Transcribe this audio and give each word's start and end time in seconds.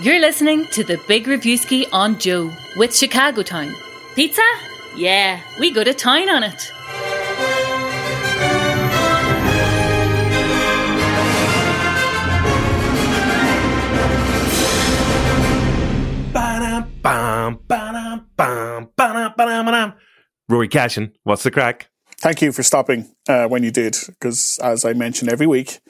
You're 0.00 0.20
listening 0.20 0.64
to 0.66 0.84
the 0.84 0.96
Big 1.08 1.26
Reviewski 1.26 1.84
on 1.92 2.20
Joe 2.20 2.52
with 2.76 2.96
Chicago 2.96 3.42
Town. 3.42 3.74
Pizza? 4.14 4.40
Yeah, 4.96 5.40
we 5.58 5.72
go 5.72 5.82
to 5.82 5.92
town 5.92 6.28
on 6.28 6.44
it. 6.44 6.72
Rory 20.48 20.68
Cashin, 20.68 21.12
what's 21.24 21.42
the 21.42 21.50
crack? 21.50 21.90
Thank 22.20 22.40
you 22.40 22.52
for 22.52 22.62
stopping 22.62 23.12
uh, 23.28 23.48
when 23.48 23.64
you 23.64 23.72
did, 23.72 23.96
because 24.06 24.60
as 24.62 24.84
I 24.84 24.92
mentioned 24.92 25.28
every 25.28 25.48
week, 25.48 25.80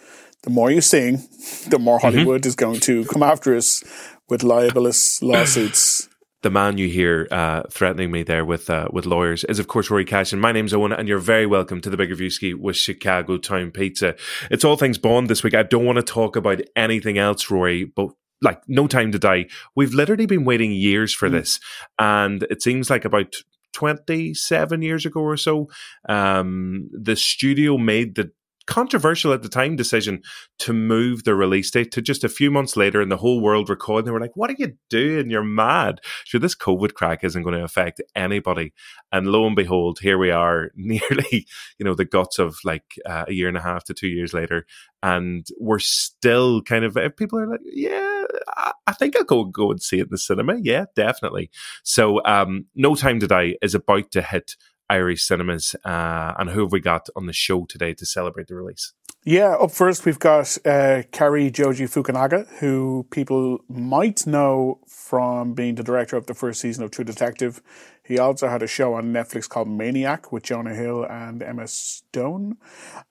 the 0.43 0.51
more 0.51 0.71
you 0.71 0.81
sing, 0.81 1.23
the 1.69 1.79
more 1.79 1.99
Mm-hmm. 1.99 2.17
Hollywood 2.17 2.47
is 2.47 2.55
going 2.55 2.81
to 2.81 3.05
come 3.07 3.23
after 3.23 3.57
us 3.57 3.83
with 4.29 4.43
libelous 4.43 5.23
lawsuits. 5.23 6.09
The 6.43 6.51
man 6.51 6.79
you 6.79 6.89
hear 6.89 7.27
uh, 7.33 7.63
threatening 7.69 8.13
me 8.13 8.23
there 8.23 8.45
with 8.45 8.71
uh, 8.71 8.87
with 8.93 9.07
lawyers 9.07 9.43
is, 9.45 9.59
of 9.59 9.67
course, 9.67 9.91
Rory 9.91 10.05
Cashin. 10.05 10.39
My 10.39 10.53
name's 10.53 10.73
Owen, 10.73 10.93
and 10.93 11.09
you're 11.09 11.19
very 11.19 11.47
welcome 11.47 11.81
to 11.81 11.91
the 11.91 11.97
Big 11.97 12.11
Reviewski 12.11 12.55
with 12.55 12.77
Chicago 12.77 13.39
Town 13.39 13.73
Pizza. 13.73 14.15
It's 14.49 14.65
all 14.65 14.77
things 14.77 14.99
Bond 14.99 15.29
this 15.29 15.43
week. 15.43 15.55
I 15.55 15.65
don't 15.65 15.85
want 15.85 15.97
to 15.97 16.03
talk 16.03 16.37
about 16.37 16.61
anything 16.77 17.19
else, 17.19 17.51
Rory, 17.51 17.85
but 17.85 18.11
like 18.41 18.61
No 18.69 18.87
Time 18.87 19.11
to 19.11 19.19
Die. 19.19 19.47
We've 19.75 19.93
literally 19.93 20.27
been 20.27 20.45
waiting 20.45 20.71
years 20.71 21.13
for 21.13 21.29
this, 21.29 21.59
and 21.99 22.45
it 22.45 22.63
seems 22.63 22.89
like 22.89 23.05
about 23.05 23.35
27 23.73 24.83
years 24.83 25.07
ago 25.07 25.21
or 25.21 25.37
so, 25.37 25.69
um, 26.09 26.89
the 26.93 27.17
studio 27.17 27.79
made 27.79 28.15
the 28.15 28.31
controversial 28.69 29.33
at 29.33 29.43
the 29.43 29.49
time 29.49 29.77
decision 29.77 30.23
to 30.59 30.75
move 30.75 31.25
the 31.25 31.35
release 31.35 31.71
date 31.71 31.91
to 31.91 32.03
just 32.03 32.23
a 32.23 32.29
few 32.29 32.51
months 32.51 32.77
later 32.77 33.01
and 33.01 33.11
the 33.11 33.17
whole 33.17 33.41
world 33.41 33.71
recorded. 33.71 34.05
They 34.05 34.11
were 34.11 34.21
like, 34.21 34.37
what 34.37 34.51
are 34.51 34.57
you 34.59 34.75
doing? 34.91 35.31
You're 35.31 35.43
mad. 35.43 36.01
Sure, 36.25 36.39
this 36.39 36.55
COVID 36.55 36.93
crack 36.93 37.25
isn't 37.25 37.43
going 37.43 37.57
to 37.57 37.65
affect 37.65 38.03
anybody. 38.15 38.75
And 39.11 39.27
lo 39.27 39.47
and 39.47 39.57
behold, 39.57 40.01
here 40.01 40.19
we 40.19 40.31
are 40.31 40.71
nearly, 40.77 41.47
you 41.79 41.85
know, 41.85 41.95
the 41.95 42.05
guts 42.05 42.39
of 42.39 42.59
like 42.63 42.85
uh, 43.07 43.25
a 43.27 43.33
year 43.33 43.49
and 43.49 43.57
a 43.57 43.63
half 43.63 43.85
to 43.85 43.95
two 43.95 44.09
years 44.09 44.35
later. 44.35 44.67
And 45.03 45.47
we're 45.59 45.79
still 45.79 46.61
kind 46.61 46.85
of, 46.85 46.97
uh, 46.97 47.09
people 47.09 47.39
are 47.39 47.49
like, 47.49 47.61
yeah, 47.65 48.25
I, 48.49 48.73
I 48.87 48.93
think 48.93 49.17
I'll 49.17 49.25
go, 49.25 49.45
go 49.45 49.71
and 49.71 49.83
see 49.83 49.99
it 49.99 50.03
in 50.03 50.09
the 50.11 50.19
cinema. 50.19 50.57
Yeah, 50.61 50.85
definitely. 50.95 51.51
So, 51.85 52.23
um, 52.27 52.67
No 52.75 52.95
Time 52.95 53.19
to 53.21 53.27
Die 53.27 53.55
is 53.63 53.75
about 53.75 54.11
to 54.11 54.21
hit 54.21 54.57
Irish 54.91 55.23
cinemas. 55.25 55.75
Uh, 55.85 56.35
and 56.39 56.51
who 56.51 56.63
have 56.63 56.73
we 56.73 56.81
got 56.81 57.09
on 57.17 57.27
the 57.27 57.33
show 57.33 57.65
today 57.65 57.95
to 57.95 58.07
celebrate 58.07 58.49
the 58.49 58.55
release? 58.55 58.93
Yeah, 59.25 59.57
up 59.57 59.73
first 59.73 60.07
we've 60.07 60.19
got 60.19 60.57
uh, 60.65 61.03
Cary 61.13 61.51
Joji 61.51 61.85
Fukunaga, 61.85 62.49
who 62.61 63.07
people 63.11 63.59
might 63.69 64.27
know 64.27 64.79
from 64.87 65.55
being 65.55 65.75
the 65.75 65.83
director 65.83 66.17
of 66.17 66.27
the 66.27 66.35
first 66.35 66.61
season 66.61 66.85
of 66.85 66.91
True 66.91 67.05
Detective. 67.05 67.61
He 68.03 68.19
also 68.19 68.49
had 68.49 68.63
a 68.63 68.67
show 68.67 68.95
on 68.95 69.13
Netflix 69.13 69.47
called 69.47 69.69
Maniac 69.69 70.33
with 70.33 70.45
Jonah 70.45 70.75
Hill 70.75 71.05
and 71.05 71.43
Emma 71.43 71.67
Stone. 71.67 72.57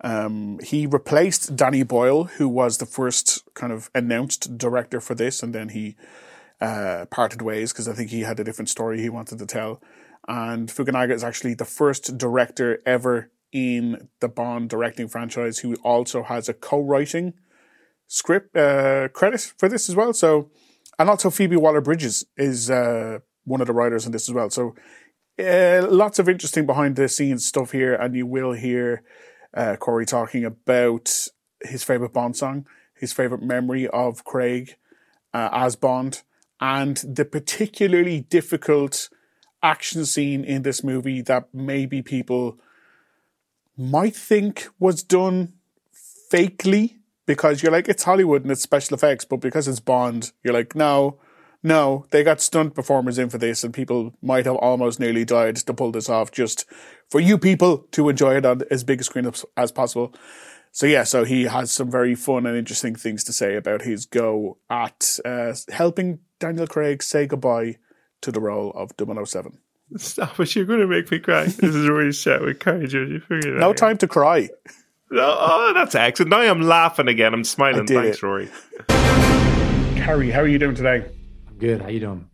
Um, 0.02 0.60
he 0.64 0.88
replaced 0.88 1.56
Danny 1.56 1.84
Boyle, 1.84 2.24
who 2.24 2.48
was 2.48 2.80
the 2.80 2.88
first 2.88 3.44
kind 3.54 3.72
of 3.72 3.92
announced 3.94 4.58
director 4.58 5.00
for 5.00 5.14
this, 5.14 5.44
and 5.44 5.54
then 5.54 5.70
he 5.70 5.96
uh, 6.60 7.06
parted 7.12 7.42
ways 7.44 7.72
because 7.72 7.88
I 7.88 7.94
think 7.94 8.10
he 8.10 8.22
had 8.22 8.40
a 8.40 8.44
different 8.44 8.70
story 8.70 9.02
he 9.02 9.10
wanted 9.10 9.38
to 9.38 9.46
tell. 9.46 9.82
And 10.28 10.70
Fukunaga 10.70 11.14
is 11.14 11.24
actually 11.24 11.54
the 11.54 11.66
first 11.66 12.18
director 12.18 12.82
ever 12.86 13.32
in 13.52 14.10
the 14.20 14.28
Bond 14.28 14.70
directing 14.70 15.08
franchise 15.08 15.60
who 15.60 15.76
also 15.76 16.24
has 16.24 16.50
a 16.50 16.54
co-writing 16.54 17.34
script 18.08 18.56
uh, 18.56 19.08
credit 19.10 19.54
for 19.58 19.70
this 19.70 19.90
as 19.90 19.96
well. 19.96 20.14
So, 20.14 20.50
and 21.00 21.10
also 21.10 21.30
Phoebe 21.30 21.56
Waller-Bridges 21.56 22.26
is 22.36 22.70
uh, 22.70 23.20
one 23.46 23.62
of 23.62 23.68
the 23.68 23.74
writers 23.74 24.06
on 24.06 24.12
this 24.12 24.28
as 24.28 24.34
well. 24.34 24.50
So, 24.50 24.76
uh, 25.40 25.86
lots 25.90 26.18
of 26.20 26.28
interesting 26.28 26.66
behind 26.66 26.96
the 26.96 27.08
scenes 27.08 27.46
stuff 27.46 27.72
here, 27.72 27.94
and 27.94 28.16
you 28.16 28.26
will 28.26 28.54
hear 28.54 29.04
uh, 29.54 29.76
Corey 29.76 30.06
talking 30.06 30.44
about 30.44 31.28
his 31.64 31.84
favorite 31.84 32.14
Bond 32.14 32.36
song, 32.36 32.66
his 32.96 33.14
favorite 33.14 33.44
memory 33.44 33.88
of 33.88 34.24
Craig 34.24 34.76
uh, 35.34 35.50
as 35.52 35.76
Bond, 35.76 36.24
and 36.60 36.98
the 36.98 37.24
particularly 37.24 38.22
difficult 38.22 39.10
action 39.68 40.06
scene 40.06 40.46
in 40.46 40.62
this 40.62 40.84
movie 40.84 41.22
that 41.22 41.50
maybe 41.54 42.02
people 42.02 42.58
might 43.76 44.16
think 44.16 44.70
was 44.80 45.04
done 45.04 45.54
fakely 46.32 46.96
because 47.26 47.62
you're 47.62 47.72
like 47.72 47.90
it's 47.90 48.04
Hollywood 48.04 48.44
and 48.44 48.52
it's 48.52 48.64
special 48.64 48.96
effects, 48.96 49.26
but 49.26 49.38
because 49.38 49.68
it's 49.68 49.82
Bond, 49.82 50.32
you're 50.44 50.54
like 50.54 50.74
no, 50.74 51.20
no, 51.62 52.06
they 52.12 52.24
got 52.24 52.40
stunt 52.40 52.76
performers 52.76 53.20
in 53.20 53.30
for 53.30 53.38
this, 53.38 53.64
and 53.64 53.74
people 53.74 54.14
might 54.22 54.46
have 54.46 54.56
almost 54.56 55.00
nearly 55.00 55.26
died 55.26 55.58
to 55.58 55.74
pull 55.74 55.92
this 55.92 56.10
off 56.10 56.32
just 56.32 56.66
for 57.10 57.20
you 57.20 57.38
people 57.38 57.80
to 57.92 58.08
enjoy 58.08 58.38
it 58.38 58.46
on 58.46 58.62
as 58.72 58.86
big 58.86 59.02
a 59.02 59.04
screen 59.04 59.30
as, 59.58 59.72
possible. 59.72 60.14
So 60.72 60.86
yeah, 60.86 61.04
so 61.04 61.26
he 61.26 61.44
has 61.44 61.72
some 61.72 61.92
very 61.92 62.16
fun 62.16 62.46
and 62.46 62.56
interesting 62.56 62.96
things 62.96 63.24
to 63.26 63.34
say 63.34 63.56
about 63.56 63.82
his 63.82 64.06
go 64.06 64.58
at 64.70 65.20
uh, 65.26 65.54
helping 65.70 66.20
Daniel 66.40 66.68
Craig 66.68 67.04
say 67.04 67.26
goodbye 67.26 67.78
to 68.22 68.32
the 68.32 68.40
role 68.42 68.72
of 68.72 68.92
007. 68.98 69.58
Stop 69.98 70.40
it, 70.40 70.56
you're 70.56 70.66
going 70.66 70.80
to 70.82 70.88
make 70.88 71.10
me 71.12 71.20
cry. 71.20 71.46
This 71.46 71.76
is 71.76 71.88
really 71.88 72.12
shit 72.12 72.42
with 72.42 72.60
courage. 72.60 72.94
You 72.94 73.20
figured 73.22 73.46
it 73.46 73.60
No 73.60 73.70
out. 73.70 73.78
time 73.78 73.98
to 74.00 74.08
cry. 74.08 74.50
Oh, 75.12 75.18
oh, 75.40 75.72
that's 75.74 75.96
excellent. 75.96 76.30
Now 76.32 76.40
I'm 76.42 76.62
laughing 76.62 77.08
again. 77.08 77.34
I'm 77.34 77.46
smiling. 77.46 77.82
I 77.82 77.86
did 77.86 78.02
Thanks, 78.04 78.18
it. 78.18 78.24
Rory. 78.24 78.50
Cary, 79.96 80.30
how 80.32 80.42
are 80.42 80.48
you 80.48 80.60
doing 80.60 80.76
today? 80.76 81.06
I'm 81.48 81.58
good. 81.58 81.82
How 81.82 81.88
are 81.88 81.92
you 81.92 82.00
doing? 82.02 82.30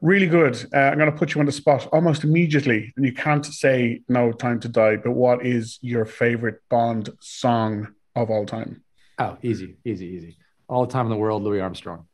Really 0.00 0.26
good. 0.26 0.56
Uh, 0.72 0.78
I'm 0.78 0.98
going 0.98 1.10
to 1.10 1.16
put 1.16 1.34
you 1.34 1.40
on 1.40 1.46
the 1.46 1.52
spot 1.52 1.86
almost 1.92 2.24
immediately, 2.24 2.92
and 2.96 3.04
you 3.04 3.12
can't 3.12 3.44
say 3.44 4.00
no 4.08 4.32
time 4.32 4.60
to 4.60 4.68
die. 4.68 4.96
But 4.96 5.12
what 5.12 5.44
is 5.44 5.78
your 5.82 6.04
favorite 6.06 6.62
Bond 6.70 7.10
song 7.20 7.88
of 8.16 8.30
all 8.30 8.46
time? 8.46 8.82
Oh, 9.18 9.36
easy, 9.42 9.76
easy, 9.84 10.06
easy. 10.06 10.36
All 10.68 10.86
the 10.86 10.92
time 10.92 11.06
in 11.06 11.10
the 11.10 11.16
world, 11.16 11.42
Louis 11.42 11.60
Armstrong. 11.60 12.06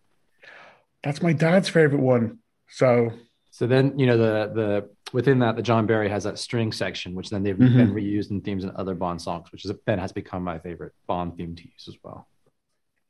That's 1.03 1.22
my 1.22 1.32
dad's 1.32 1.69
favorite 1.69 2.00
one. 2.00 2.38
So 2.74 3.12
So 3.50 3.68
then, 3.68 3.96
you 3.98 4.06
know, 4.06 4.18
the 4.18 4.52
the 4.54 4.90
within 5.12 5.38
that, 5.38 5.54
the 5.54 5.62
John 5.62 5.86
Barry 5.86 6.08
has 6.08 6.24
that 6.24 6.38
string 6.40 6.72
section, 6.72 7.14
which 7.14 7.30
then 7.30 7.44
they've 7.44 7.56
Mhm. 7.56 7.76
been 7.76 7.94
reused 7.94 8.30
in 8.32 8.40
themes 8.40 8.64
in 8.64 8.72
other 8.74 8.96
Bond 8.96 9.22
songs, 9.22 9.52
which 9.52 9.64
is 9.64 9.70
then 9.86 9.98
has 10.00 10.12
become 10.12 10.42
my 10.42 10.58
favorite 10.58 10.92
Bond 11.06 11.36
theme 11.36 11.54
to 11.54 11.62
use 11.62 11.86
as 11.88 11.96
well. 12.02 12.26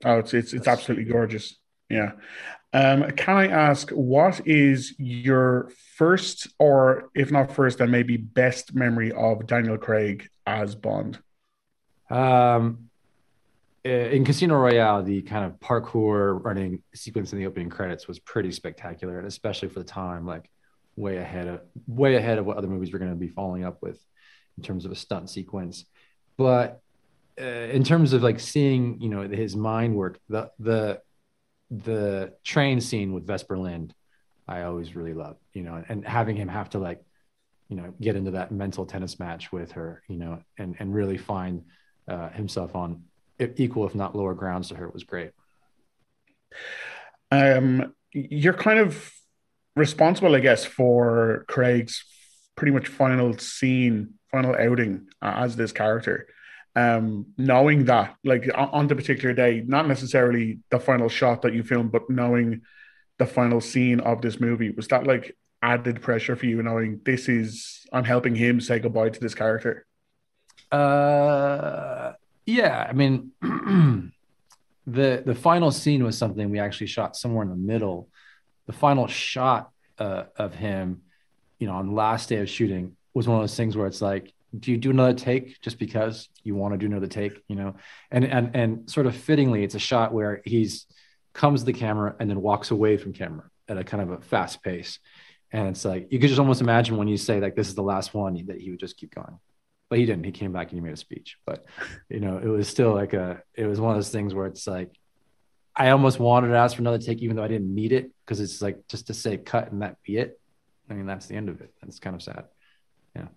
Oh, 0.04 0.18
it's 0.18 0.34
it's 0.34 0.52
it's 0.52 0.68
absolutely 0.68 1.06
gorgeous. 1.10 1.58
Yeah. 1.88 2.12
Um, 2.74 3.10
can 3.12 3.36
I 3.36 3.48
ask 3.48 3.90
what 3.90 4.46
is 4.46 4.94
your 4.98 5.70
first, 5.96 6.48
or 6.58 7.10
if 7.14 7.30
not 7.30 7.52
first, 7.52 7.78
then 7.78 7.90
maybe 7.90 8.16
best 8.18 8.74
memory 8.74 9.12
of 9.12 9.46
Daniel 9.46 9.78
Craig 9.78 10.28
as 10.46 10.74
Bond? 10.74 11.18
Um, 12.10 12.90
in 13.84 14.24
Casino 14.24 14.56
Royale, 14.56 15.02
the 15.02 15.22
kind 15.22 15.44
of 15.44 15.60
parkour 15.60 16.42
running 16.42 16.82
sequence 16.94 17.32
in 17.32 17.38
the 17.38 17.46
opening 17.46 17.68
credits 17.68 18.08
was 18.08 18.18
pretty 18.18 18.50
spectacular, 18.50 19.18
and 19.18 19.26
especially 19.26 19.68
for 19.68 19.80
the 19.80 19.84
time, 19.84 20.26
like 20.26 20.50
way 20.96 21.18
ahead 21.18 21.48
of 21.48 21.60
way 21.86 22.16
ahead 22.16 22.38
of 22.38 22.46
what 22.46 22.56
other 22.56 22.68
movies 22.68 22.92
were 22.92 22.98
going 22.98 23.10
to 23.10 23.16
be 23.16 23.28
following 23.28 23.64
up 23.64 23.78
with 23.82 23.98
in 24.56 24.62
terms 24.62 24.84
of 24.84 24.92
a 24.92 24.94
stunt 24.94 25.28
sequence. 25.28 25.84
But 26.38 26.80
uh, 27.40 27.44
in 27.44 27.84
terms 27.84 28.12
of 28.12 28.22
like 28.22 28.40
seeing, 28.40 29.00
you 29.00 29.08
know, 29.10 29.28
his 29.28 29.54
mind 29.54 29.94
work, 29.94 30.18
the 30.28 30.50
the 30.58 31.02
the 31.70 32.32
train 32.42 32.80
scene 32.80 33.12
with 33.12 33.26
Vesper 33.26 33.58
Lynd, 33.58 33.94
I 34.48 34.62
always 34.62 34.96
really 34.96 35.14
loved, 35.14 35.40
you 35.52 35.62
know, 35.62 35.82
and 35.88 36.06
having 36.06 36.36
him 36.36 36.48
have 36.48 36.70
to 36.70 36.78
like, 36.78 37.02
you 37.68 37.76
know, 37.76 37.92
get 38.00 38.16
into 38.16 38.30
that 38.30 38.50
mental 38.50 38.86
tennis 38.86 39.18
match 39.18 39.52
with 39.52 39.72
her, 39.72 40.02
you 40.08 40.16
know, 40.16 40.42
and 40.56 40.74
and 40.78 40.94
really 40.94 41.18
find 41.18 41.64
uh, 42.08 42.30
himself 42.30 42.74
on 42.74 43.02
equal, 43.38 43.86
if 43.86 43.94
not 43.94 44.16
lower 44.16 44.34
grounds 44.34 44.68
to 44.68 44.74
her 44.76 44.88
was 44.88 45.04
great. 45.04 45.30
Um, 47.30 47.94
you're 48.12 48.54
kind 48.54 48.78
of 48.78 49.12
responsible, 49.76 50.34
I 50.34 50.40
guess, 50.40 50.64
for 50.64 51.44
Craig's 51.48 52.04
pretty 52.56 52.72
much 52.72 52.88
final 52.88 53.36
scene, 53.38 54.14
final 54.30 54.54
outing 54.54 55.08
uh, 55.20 55.34
as 55.36 55.56
this 55.56 55.72
character. 55.72 56.28
Um, 56.76 57.26
knowing 57.38 57.84
that, 57.84 58.16
like 58.24 58.50
on, 58.54 58.68
on 58.70 58.86
the 58.88 58.96
particular 58.96 59.34
day, 59.34 59.62
not 59.66 59.86
necessarily 59.86 60.58
the 60.70 60.80
final 60.80 61.08
shot 61.08 61.42
that 61.42 61.54
you 61.54 61.62
filmed, 61.62 61.92
but 61.92 62.10
knowing 62.10 62.62
the 63.18 63.26
final 63.26 63.60
scene 63.60 64.00
of 64.00 64.22
this 64.22 64.40
movie, 64.40 64.70
was 64.70 64.88
that 64.88 65.06
like 65.06 65.36
added 65.62 66.02
pressure 66.02 66.34
for 66.34 66.46
you, 66.46 66.62
knowing 66.62 67.00
this 67.04 67.28
is 67.28 67.86
I'm 67.92 68.04
helping 68.04 68.34
him 68.34 68.60
say 68.60 68.80
goodbye 68.80 69.10
to 69.10 69.20
this 69.20 69.34
character? 69.34 69.86
Uh, 70.72 72.13
yeah, 72.46 72.86
I 72.88 72.92
mean, 72.92 73.32
the 74.86 75.22
the 75.24 75.34
final 75.34 75.70
scene 75.70 76.04
was 76.04 76.18
something 76.18 76.50
we 76.50 76.58
actually 76.58 76.88
shot 76.88 77.16
somewhere 77.16 77.42
in 77.42 77.50
the 77.50 77.56
middle. 77.56 78.08
The 78.66 78.72
final 78.72 79.06
shot 79.06 79.70
uh, 79.98 80.24
of 80.36 80.54
him, 80.54 81.02
you 81.58 81.66
know, 81.66 81.74
on 81.74 81.94
last 81.94 82.28
day 82.28 82.38
of 82.38 82.48
shooting 82.48 82.96
was 83.12 83.28
one 83.28 83.36
of 83.38 83.42
those 83.42 83.56
things 83.56 83.76
where 83.76 83.86
it's 83.86 84.02
like, 84.02 84.32
do 84.58 84.70
you 84.70 84.76
do 84.76 84.90
another 84.90 85.14
take 85.14 85.60
just 85.60 85.78
because 85.78 86.28
you 86.42 86.54
want 86.54 86.74
to 86.74 86.78
do 86.78 86.86
another 86.86 87.06
take, 87.06 87.42
you 87.48 87.56
know? 87.56 87.74
And 88.10 88.24
and 88.24 88.54
and 88.54 88.90
sort 88.90 89.06
of 89.06 89.16
fittingly, 89.16 89.64
it's 89.64 89.74
a 89.74 89.80
shot 89.80 90.12
where 90.12 90.42
he's 90.44 90.86
comes 91.32 91.60
to 91.60 91.66
the 91.66 91.72
camera, 91.72 92.14
and 92.20 92.30
then 92.30 92.40
walks 92.40 92.70
away 92.70 92.96
from 92.96 93.12
camera 93.12 93.50
at 93.68 93.76
a 93.76 93.84
kind 93.84 94.02
of 94.02 94.10
a 94.10 94.20
fast 94.20 94.62
pace. 94.62 94.98
And 95.50 95.68
it's 95.68 95.84
like 95.84 96.08
you 96.10 96.18
could 96.18 96.28
just 96.28 96.38
almost 96.38 96.60
imagine 96.60 96.96
when 96.96 97.08
you 97.08 97.16
say 97.16 97.40
like 97.40 97.56
this 97.56 97.68
is 97.68 97.74
the 97.74 97.82
last 97.82 98.12
one 98.12 98.34
that 98.46 98.60
he 98.60 98.70
would 98.70 98.80
just 98.80 98.96
keep 98.96 99.14
going. 99.14 99.38
He 99.94 100.06
didn't. 100.06 100.24
He 100.24 100.32
came 100.32 100.52
back 100.52 100.70
and 100.70 100.78
he 100.78 100.84
made 100.84 100.94
a 100.94 100.96
speech. 100.98 101.38
But 101.46 101.64
you 102.08 102.20
know, 102.20 102.38
it 102.38 102.48
was 102.48 102.68
still 102.68 102.94
like 102.94 103.12
a 103.12 103.42
it 103.54 103.66
was 103.66 103.80
one 103.80 103.92
of 103.92 103.96
those 103.96 104.10
things 104.10 104.34
where 104.34 104.46
it's 104.46 104.66
like 104.66 104.90
I 105.76 105.90
almost 105.90 106.20
wanted 106.20 106.48
to 106.48 106.56
ask 106.56 106.76
for 106.76 106.82
another 106.82 106.98
take, 106.98 107.18
even 107.18 107.36
though 107.36 107.42
I 107.42 107.48
didn't 107.48 107.74
need 107.74 107.92
it, 107.92 108.10
because 108.24 108.40
it's 108.40 108.62
like 108.62 108.86
just 108.88 109.08
to 109.08 109.14
say 109.14 109.36
cut 109.36 109.72
and 109.72 109.82
that 109.82 109.96
be 110.02 110.18
it. 110.18 110.38
I 110.88 110.94
mean, 110.94 111.06
that's 111.06 111.26
the 111.26 111.34
end 111.34 111.48
of 111.48 111.60
it. 111.60 111.72
That's 111.82 111.98
kind 111.98 112.14
of 112.14 112.22
sad. 112.22 112.44
Yeah. 113.16 113.28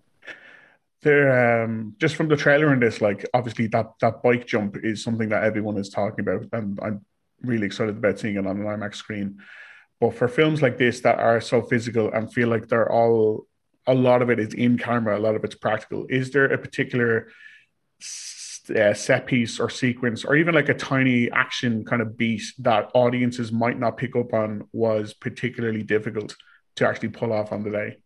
There, 1.02 1.64
um, 1.64 1.94
just 1.98 2.16
from 2.16 2.28
the 2.28 2.36
trailer 2.36 2.72
in 2.72 2.80
this, 2.80 3.00
like 3.00 3.24
obviously 3.34 3.66
that 3.68 3.92
that 4.00 4.22
bike 4.22 4.46
jump 4.46 4.76
is 4.82 5.02
something 5.02 5.28
that 5.30 5.44
everyone 5.44 5.78
is 5.78 5.88
talking 5.88 6.20
about, 6.20 6.46
and 6.52 6.78
I'm 6.82 7.04
really 7.42 7.66
excited 7.66 7.96
about 7.96 8.18
seeing 8.18 8.36
it 8.36 8.46
on 8.46 8.60
an 8.60 8.64
IMAX 8.64 8.96
screen. 8.96 9.38
But 10.00 10.14
for 10.14 10.28
films 10.28 10.62
like 10.62 10.78
this 10.78 11.00
that 11.00 11.18
are 11.18 11.40
so 11.40 11.62
physical 11.62 12.12
and 12.12 12.32
feel 12.32 12.48
like 12.48 12.68
they're 12.68 12.90
all 12.90 13.47
a 13.88 13.94
lot 13.94 14.22
of 14.22 14.30
it 14.30 14.38
is 14.38 14.54
in 14.54 14.78
camera, 14.78 15.18
a 15.18 15.22
lot 15.26 15.34
of 15.34 15.42
it's 15.42 15.54
practical. 15.56 16.06
Is 16.08 16.30
there 16.30 16.44
a 16.44 16.58
particular 16.58 17.28
uh, 18.76 18.94
set 18.94 19.26
piece 19.26 19.58
or 19.58 19.70
sequence, 19.70 20.24
or 20.24 20.36
even 20.36 20.54
like 20.54 20.68
a 20.68 20.74
tiny 20.74 21.30
action 21.30 21.84
kind 21.84 22.02
of 22.02 22.16
beat 22.16 22.42
that 22.58 22.90
audiences 22.94 23.50
might 23.50 23.78
not 23.78 23.96
pick 23.96 24.14
up 24.14 24.32
on 24.34 24.68
was 24.72 25.14
particularly 25.14 25.82
difficult 25.82 26.36
to 26.76 26.86
actually 26.86 27.08
pull 27.08 27.32
off 27.32 27.50
on 27.50 27.64
the 27.64 27.70
day? 27.70 27.96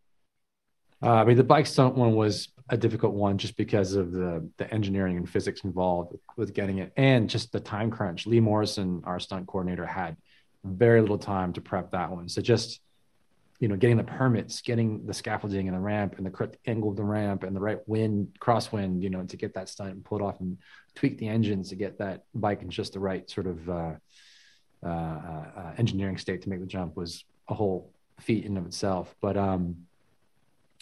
Uh, 1.02 1.14
I 1.14 1.24
mean, 1.24 1.36
the 1.36 1.44
bike 1.44 1.66
stunt 1.66 1.96
one 1.96 2.14
was 2.14 2.48
a 2.68 2.76
difficult 2.76 3.12
one 3.12 3.36
just 3.36 3.56
because 3.56 3.94
of 3.94 4.12
the 4.12 4.48
the 4.56 4.72
engineering 4.72 5.16
and 5.16 5.28
physics 5.28 5.64
involved 5.64 6.12
with, 6.12 6.20
with 6.36 6.54
getting 6.54 6.78
it, 6.78 6.92
and 6.96 7.28
just 7.28 7.50
the 7.50 7.60
time 7.60 7.90
crunch. 7.90 8.26
Lee 8.26 8.40
Morrison, 8.40 9.02
our 9.04 9.18
stunt 9.18 9.48
coordinator, 9.48 9.84
had 9.84 10.16
very 10.64 11.00
little 11.00 11.18
time 11.18 11.52
to 11.54 11.60
prep 11.60 11.90
that 11.90 12.12
one. 12.12 12.28
So 12.28 12.40
just 12.40 12.80
you 13.62 13.68
know, 13.68 13.76
getting 13.76 13.96
the 13.96 14.02
permits, 14.02 14.60
getting 14.60 15.06
the 15.06 15.14
scaffolding 15.14 15.68
and 15.68 15.76
the 15.76 15.80
ramp 15.80 16.16
and 16.16 16.26
the 16.26 16.30
correct 16.30 16.56
angle 16.66 16.90
of 16.90 16.96
the 16.96 17.04
ramp 17.04 17.44
and 17.44 17.54
the 17.54 17.60
right 17.60 17.78
wind, 17.86 18.36
crosswind, 18.40 19.00
you 19.00 19.08
know, 19.08 19.22
to 19.22 19.36
get 19.36 19.54
that 19.54 19.68
stunt 19.68 19.92
and 19.92 20.04
pull 20.04 20.18
it 20.18 20.24
off 20.24 20.40
and 20.40 20.58
tweak 20.96 21.16
the 21.18 21.28
engines 21.28 21.68
to 21.68 21.76
get 21.76 21.96
that 21.96 22.24
bike 22.34 22.60
in 22.62 22.70
just 22.70 22.94
the 22.94 22.98
right 22.98 23.30
sort 23.30 23.46
of 23.46 23.70
uh, 23.70 23.92
uh, 24.84 24.88
uh, 24.88 25.74
engineering 25.78 26.18
state 26.18 26.42
to 26.42 26.48
make 26.48 26.58
the 26.58 26.66
jump 26.66 26.96
was 26.96 27.24
a 27.48 27.54
whole 27.54 27.92
feat 28.18 28.44
in 28.44 28.56
of 28.56 28.66
itself. 28.66 29.14
But 29.20 29.36
um, 29.36 29.86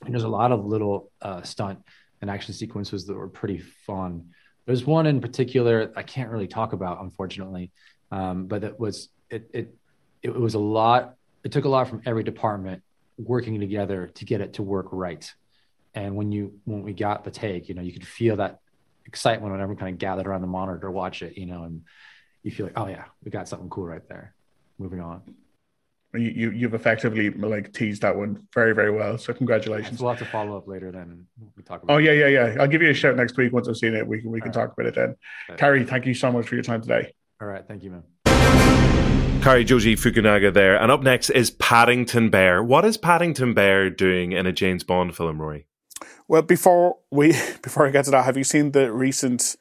there's 0.08 0.22
a 0.22 0.28
lot 0.28 0.50
of 0.50 0.64
little 0.64 1.12
uh, 1.20 1.42
stunt 1.42 1.80
and 2.22 2.30
action 2.30 2.54
sequences 2.54 3.06
that 3.08 3.14
were 3.14 3.28
pretty 3.28 3.58
fun. 3.58 4.30
There's 4.64 4.86
one 4.86 5.04
in 5.04 5.20
particular 5.20 5.92
I 5.96 6.02
can't 6.02 6.30
really 6.30 6.48
talk 6.48 6.72
about, 6.72 7.02
unfortunately, 7.02 7.72
um, 8.10 8.46
but 8.46 8.64
it 8.64 8.80
was 8.80 9.10
it, 9.28 9.50
it 9.52 9.74
it 10.22 10.34
was 10.34 10.54
a 10.54 10.58
lot 10.58 11.16
it 11.44 11.52
took 11.52 11.64
a 11.64 11.68
lot 11.68 11.88
from 11.88 12.02
every 12.04 12.22
department 12.22 12.82
working 13.18 13.60
together 13.60 14.08
to 14.14 14.24
get 14.24 14.40
it 14.40 14.54
to 14.54 14.62
work 14.62 14.86
right. 14.92 15.32
And 15.94 16.16
when 16.16 16.32
you 16.32 16.54
when 16.64 16.82
we 16.82 16.92
got 16.92 17.24
the 17.24 17.30
take, 17.30 17.68
you 17.68 17.74
know, 17.74 17.82
you 17.82 17.92
could 17.92 18.06
feel 18.06 18.36
that 18.36 18.60
excitement 19.06 19.52
when 19.52 19.60
everyone 19.60 19.80
kind 19.80 19.92
of 19.92 19.98
gathered 19.98 20.26
around 20.26 20.40
the 20.40 20.46
monitor 20.46 20.80
to 20.80 20.90
watch 20.90 21.22
it, 21.22 21.36
you 21.36 21.46
know, 21.46 21.64
and 21.64 21.82
you 22.42 22.50
feel 22.50 22.66
like, 22.66 22.78
oh 22.78 22.86
yeah, 22.86 23.04
we 23.24 23.30
got 23.30 23.48
something 23.48 23.68
cool 23.68 23.86
right 23.86 24.06
there. 24.08 24.34
Moving 24.78 25.00
on. 25.00 25.22
You, 26.12 26.50
you 26.50 26.66
have 26.66 26.74
effectively 26.74 27.30
like 27.30 27.72
teased 27.72 28.02
that 28.02 28.16
one 28.16 28.46
very 28.52 28.74
very 28.74 28.90
well. 28.90 29.16
So 29.16 29.32
congratulations. 29.32 30.00
We'll 30.00 30.10
have 30.10 30.18
to 30.18 30.24
follow 30.24 30.56
up 30.56 30.66
later 30.66 30.90
then. 30.90 31.26
We 31.56 31.62
talk 31.62 31.82
about. 31.82 31.94
Oh 31.94 31.98
yeah 31.98 32.12
yeah 32.12 32.26
yeah. 32.26 32.56
I'll 32.60 32.68
give 32.68 32.82
you 32.82 32.90
a 32.90 32.94
shout 32.94 33.16
next 33.16 33.36
week 33.36 33.52
once 33.52 33.68
I've 33.68 33.76
seen 33.76 33.94
it. 33.94 34.06
We 34.06 34.20
can 34.20 34.30
we 34.30 34.40
can 34.40 34.52
talk 34.52 34.72
about 34.72 34.86
it 34.86 34.94
then. 34.94 35.16
Cary, 35.56 35.84
thank 35.84 36.06
you 36.06 36.14
so 36.14 36.32
much 36.32 36.48
for 36.48 36.56
your 36.56 36.64
time 36.64 36.80
today. 36.80 37.14
All 37.40 37.48
right, 37.48 37.64
thank 37.66 37.82
you, 37.84 37.90
man. 37.90 38.02
Cary 39.42 39.64
Joji 39.64 39.96
Fukunaga 39.96 40.52
there. 40.52 40.76
And 40.76 40.92
up 40.92 41.02
next 41.02 41.30
is 41.30 41.50
Paddington 41.50 42.28
Bear. 42.28 42.62
What 42.62 42.84
is 42.84 42.98
Paddington 42.98 43.54
Bear 43.54 43.88
doing 43.88 44.32
in 44.32 44.46
a 44.46 44.52
James 44.52 44.84
Bond 44.84 45.16
film, 45.16 45.40
Rory? 45.40 45.66
Well, 46.28 46.42
before 46.42 46.98
we 47.10 47.28
before 47.62 47.86
I 47.86 47.90
get 47.90 48.04
to 48.04 48.10
that, 48.10 48.26
have 48.26 48.36
you 48.36 48.44
seen 48.44 48.72
the 48.72 48.92
recent 48.92 49.56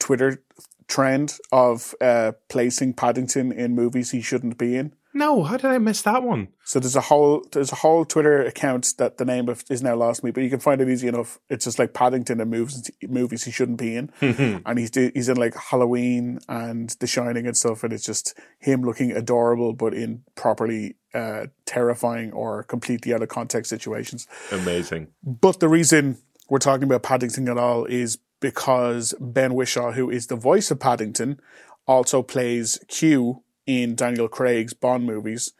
Twitter 0.00 0.42
trend 0.88 1.38
of 1.52 1.94
uh, 2.00 2.32
placing 2.48 2.94
Paddington 2.94 3.52
in 3.52 3.74
movies 3.74 4.10
he 4.10 4.20
shouldn't 4.20 4.58
be 4.58 4.76
in? 4.76 4.94
No, 5.12 5.42
how 5.42 5.56
did 5.56 5.70
I 5.70 5.78
miss 5.78 6.02
that 6.02 6.22
one? 6.22 6.48
So 6.64 6.78
there's 6.78 6.94
a 6.94 7.00
whole 7.00 7.44
there's 7.50 7.72
a 7.72 7.76
whole 7.76 8.04
Twitter 8.04 8.42
account 8.42 8.94
that 8.98 9.18
the 9.18 9.24
name 9.24 9.48
of 9.48 9.64
is 9.68 9.82
now 9.82 9.96
lost 9.96 10.22
me, 10.22 10.30
but 10.30 10.44
you 10.44 10.50
can 10.50 10.60
find 10.60 10.80
it 10.80 10.88
easy 10.88 11.08
enough. 11.08 11.38
It's 11.48 11.64
just 11.64 11.78
like 11.78 11.94
Paddington 11.94 12.40
and 12.40 12.50
movies 12.50 12.90
movies 13.08 13.44
he 13.44 13.50
shouldn't 13.50 13.78
be 13.78 13.96
in, 13.96 14.10
and 14.20 14.78
he's 14.78 14.90
do, 14.90 15.10
he's 15.12 15.28
in 15.28 15.36
like 15.36 15.54
Halloween 15.54 16.38
and 16.48 16.90
The 17.00 17.08
Shining 17.08 17.46
and 17.46 17.56
stuff, 17.56 17.82
and 17.82 17.92
it's 17.92 18.04
just 18.04 18.38
him 18.60 18.82
looking 18.82 19.10
adorable, 19.10 19.72
but 19.72 19.94
in 19.94 20.22
properly 20.36 20.94
uh, 21.12 21.46
terrifying 21.66 22.32
or 22.32 22.62
completely 22.62 23.12
out 23.12 23.22
of 23.22 23.28
context 23.28 23.68
situations. 23.68 24.28
Amazing. 24.52 25.08
But 25.24 25.58
the 25.58 25.68
reason 25.68 26.18
we're 26.48 26.58
talking 26.58 26.84
about 26.84 27.02
Paddington 27.02 27.48
at 27.48 27.58
all 27.58 27.84
is 27.84 28.18
because 28.38 29.14
Ben 29.20 29.54
Whishaw, 29.54 29.92
who 29.92 30.08
is 30.08 30.28
the 30.28 30.36
voice 30.36 30.70
of 30.70 30.78
Paddington, 30.78 31.40
also 31.86 32.22
plays 32.22 32.78
Q 32.88 33.42
in 33.70 33.94
Daniel 33.94 34.28
Craig's 34.28 34.74
Bond 34.74 35.04
movies. 35.06 35.52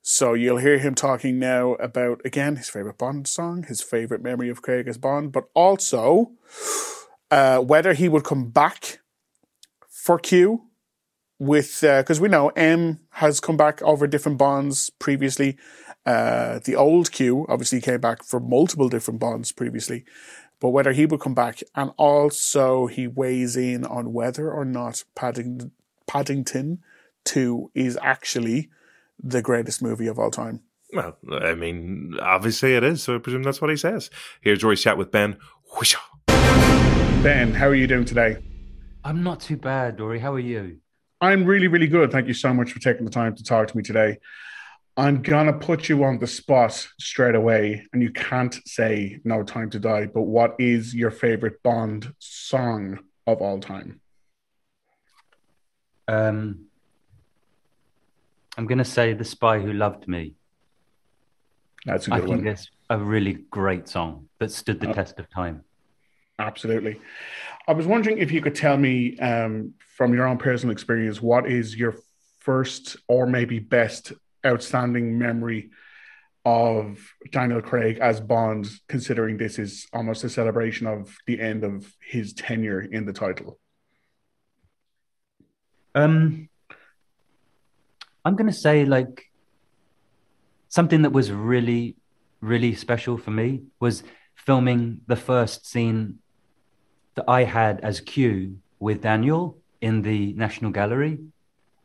So 0.00 0.34
you'll 0.34 0.58
hear 0.58 0.78
him 0.78 0.94
talking 0.94 1.40
now 1.40 1.74
about, 1.74 2.20
again, 2.24 2.54
his 2.54 2.68
favorite 2.68 2.96
Bond 2.96 3.26
song, 3.26 3.64
his 3.64 3.80
favorite 3.82 4.22
memory 4.22 4.48
of 4.48 4.62
Craig 4.62 4.86
as 4.86 4.98
Bond, 4.98 5.32
but 5.32 5.48
also 5.52 6.30
uh, 7.28 7.58
whether 7.58 7.92
he 7.92 8.08
would 8.08 8.22
come 8.22 8.50
back 8.50 9.00
for 9.88 10.16
Q 10.20 10.62
with, 11.40 11.80
because 11.80 12.20
uh, 12.20 12.22
we 12.22 12.28
know 12.28 12.50
M 12.50 13.00
has 13.10 13.40
come 13.40 13.56
back 13.56 13.82
over 13.82 14.06
different 14.06 14.38
Bonds 14.38 14.90
previously. 14.90 15.56
Uh, 16.06 16.60
the 16.64 16.76
old 16.76 17.10
Q 17.10 17.44
obviously 17.48 17.80
came 17.80 18.00
back 18.00 18.22
for 18.22 18.38
multiple 18.38 18.88
different 18.88 19.18
Bonds 19.18 19.50
previously, 19.50 20.04
but 20.60 20.70
whether 20.70 20.92
he 20.92 21.04
would 21.04 21.18
come 21.18 21.34
back 21.34 21.64
and 21.74 21.90
also 21.96 22.86
he 22.86 23.08
weighs 23.08 23.56
in 23.56 23.84
on 23.84 24.12
whether 24.12 24.52
or 24.52 24.64
not 24.64 25.02
Paddington, 25.16 25.72
Paddington 26.06 26.78
2 27.26 27.72
is 27.74 27.98
actually 28.02 28.70
the 29.22 29.42
greatest 29.42 29.82
movie 29.82 30.06
of 30.06 30.18
all 30.18 30.30
time. 30.30 30.60
Well, 30.92 31.16
I 31.42 31.54
mean, 31.54 32.14
obviously 32.20 32.74
it 32.74 32.84
is, 32.84 33.02
so 33.02 33.16
I 33.16 33.18
presume 33.18 33.42
that's 33.42 33.60
what 33.60 33.70
he 33.70 33.76
says. 33.76 34.08
Here's 34.40 34.62
Roy's 34.62 34.80
chat 34.80 34.96
with 34.96 35.10
Ben. 35.10 35.36
Whishaw. 35.76 36.00
Ben, 37.22 37.52
how 37.52 37.66
are 37.66 37.74
you 37.74 37.86
doing 37.86 38.04
today? 38.04 38.38
I'm 39.04 39.22
not 39.22 39.40
too 39.40 39.56
bad, 39.56 40.00
Rory. 40.00 40.20
How 40.20 40.32
are 40.32 40.38
you? 40.38 40.78
I'm 41.20 41.44
really, 41.44 41.66
really 41.66 41.86
good. 41.86 42.12
Thank 42.12 42.28
you 42.28 42.34
so 42.34 42.52
much 42.54 42.72
for 42.72 42.78
taking 42.78 43.04
the 43.04 43.10
time 43.10 43.34
to 43.36 43.42
talk 43.42 43.68
to 43.68 43.76
me 43.76 43.82
today. 43.82 44.18
I'm 44.96 45.22
gonna 45.22 45.52
put 45.52 45.88
you 45.88 46.04
on 46.04 46.18
the 46.18 46.26
spot 46.26 46.88
straight 46.98 47.34
away, 47.34 47.86
and 47.92 48.02
you 48.02 48.10
can't 48.10 48.54
say 48.66 49.20
"No 49.24 49.42
Time 49.42 49.70
to 49.70 49.78
Die." 49.78 50.06
But 50.06 50.22
what 50.22 50.56
is 50.58 50.94
your 50.94 51.10
favorite 51.10 51.62
Bond 51.62 52.14
song 52.18 53.00
of 53.26 53.42
all 53.42 53.60
time? 53.60 54.00
Um, 56.08 56.65
I'm 58.56 58.66
going 58.66 58.78
to 58.78 58.84
say 58.84 59.12
The 59.12 59.24
Spy 59.24 59.60
Who 59.60 59.72
Loved 59.72 60.08
Me. 60.08 60.34
That's 61.84 62.06
a 62.06 62.10
good 62.10 62.16
I 62.16 62.26
think 62.26 62.38
one. 62.38 62.46
it's 62.46 62.70
a 62.90 62.98
really 62.98 63.34
great 63.50 63.88
song 63.88 64.28
that 64.38 64.50
stood 64.50 64.80
the 64.80 64.90
oh. 64.90 64.92
test 64.92 65.18
of 65.18 65.28
time. 65.30 65.62
Absolutely. 66.38 67.00
I 67.68 67.72
was 67.72 67.86
wondering 67.86 68.18
if 68.18 68.32
you 68.32 68.40
could 68.40 68.54
tell 68.54 68.76
me 68.76 69.18
um, 69.18 69.74
from 69.96 70.14
your 70.14 70.26
own 70.26 70.38
personal 70.38 70.72
experience, 70.72 71.20
what 71.20 71.46
is 71.46 71.76
your 71.76 71.96
first 72.40 72.96
or 73.08 73.26
maybe 73.26 73.58
best 73.58 74.12
outstanding 74.44 75.18
memory 75.18 75.70
of 76.44 77.12
Daniel 77.32 77.60
Craig 77.60 77.98
as 77.98 78.20
Bond, 78.20 78.68
considering 78.88 79.36
this 79.36 79.58
is 79.58 79.86
almost 79.92 80.24
a 80.24 80.28
celebration 80.28 80.86
of 80.86 81.16
the 81.26 81.40
end 81.40 81.64
of 81.64 81.92
his 82.00 82.32
tenure 82.32 82.80
in 82.80 83.04
the 83.04 83.12
title? 83.12 83.58
Um, 85.94 86.48
I'm 88.26 88.34
going 88.34 88.48
to 88.48 88.60
say 88.66 88.84
like 88.84 89.30
something 90.68 91.02
that 91.02 91.12
was 91.12 91.30
really, 91.30 91.94
really 92.40 92.74
special 92.74 93.16
for 93.16 93.30
me 93.30 93.62
was 93.78 94.02
filming 94.34 95.00
the 95.06 95.14
first 95.14 95.64
scene 95.64 96.18
that 97.14 97.24
I 97.28 97.44
had 97.44 97.80
as 97.82 98.00
Q 98.00 98.58
with 98.80 99.00
Daniel 99.00 99.58
in 99.80 100.02
the 100.02 100.32
National 100.32 100.72
Gallery. 100.72 101.20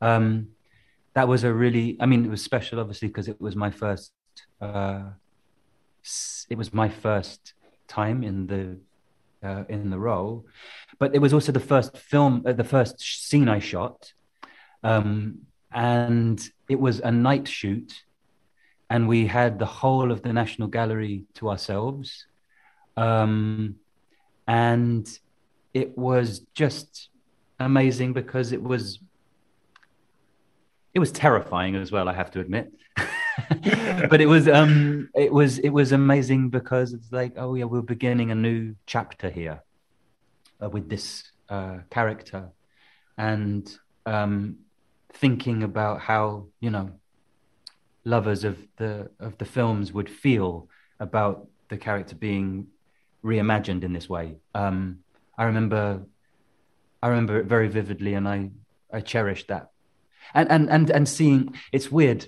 Um, 0.01 0.47
that 1.13 1.27
was 1.27 1.43
a 1.43 1.53
really, 1.53 1.95
I 1.99 2.07
mean, 2.07 2.25
it 2.25 2.31
was 2.31 2.43
special, 2.43 2.79
obviously, 2.79 3.09
because 3.09 3.27
it 3.27 3.39
was 3.39 3.55
my 3.55 3.69
first, 3.69 4.11
uh, 4.59 5.03
it 6.49 6.57
was 6.57 6.73
my 6.73 6.89
first 6.89 7.53
time 7.87 8.23
in 8.23 8.47
the 8.47 8.79
uh, 9.47 9.63
in 9.69 9.91
the 9.91 9.99
role, 9.99 10.45
but 10.97 11.13
it 11.13 11.19
was 11.19 11.33
also 11.33 11.51
the 11.51 11.59
first 11.59 11.97
film, 11.97 12.43
uh, 12.47 12.53
the 12.53 12.63
first 12.63 12.99
scene 12.99 13.47
I 13.47 13.59
shot. 13.59 14.13
Um, 14.83 15.45
and 15.73 16.49
it 16.69 16.79
was 16.79 16.99
a 16.99 17.11
night 17.11 17.47
shoot 17.47 18.03
and 18.89 19.07
we 19.07 19.25
had 19.25 19.57
the 19.57 19.65
whole 19.65 20.11
of 20.11 20.21
the 20.21 20.33
national 20.33 20.67
gallery 20.67 21.23
to 21.33 21.49
ourselves 21.49 22.25
um, 22.97 23.75
and 24.47 25.19
it 25.73 25.97
was 25.97 26.39
just 26.53 27.09
amazing 27.59 28.13
because 28.13 28.51
it 28.51 28.61
was 28.61 28.99
it 30.93 30.99
was 30.99 31.11
terrifying 31.11 31.75
as 31.75 31.91
well. 31.91 32.09
I 32.09 32.13
have 32.13 32.31
to 32.31 32.39
admit. 32.39 32.71
but 34.09 34.19
it 34.19 34.25
was 34.25 34.47
um 34.47 35.09
it 35.15 35.31
was 35.31 35.59
it 35.59 35.69
was 35.69 35.93
amazing 35.93 36.49
because 36.49 36.93
it's 36.93 37.11
like 37.11 37.33
oh 37.37 37.55
yeah 37.55 37.63
we're 37.63 37.81
beginning 37.81 38.31
a 38.31 38.35
new 38.35 38.75
chapter 38.85 39.29
here 39.29 39.63
uh, 40.61 40.69
with 40.69 40.89
this 40.89 41.31
uh, 41.49 41.77
character 41.89 42.49
and 43.17 43.77
um 44.05 44.57
thinking 45.13 45.63
about 45.63 46.01
how 46.01 46.47
you 46.59 46.69
know 46.69 46.91
lovers 48.03 48.43
of 48.43 48.57
the 48.77 49.09
of 49.19 49.37
the 49.37 49.45
films 49.45 49.93
would 49.93 50.09
feel 50.09 50.67
about 50.99 51.47
the 51.69 51.77
character 51.77 52.15
being 52.15 52.67
reimagined 53.23 53.83
in 53.83 53.93
this 53.93 54.09
way 54.09 54.35
um 54.55 54.99
i 55.37 55.43
remember 55.43 56.01
i 57.03 57.07
remember 57.07 57.37
it 57.37 57.45
very 57.45 57.67
vividly 57.67 58.15
and 58.15 58.27
i 58.27 58.49
i 58.91 58.99
cherished 58.99 59.47
that 59.47 59.69
and 60.33 60.49
and 60.51 60.69
and 60.69 60.89
and 60.89 61.07
seeing 61.07 61.53
it's 61.71 61.91
weird 61.91 62.27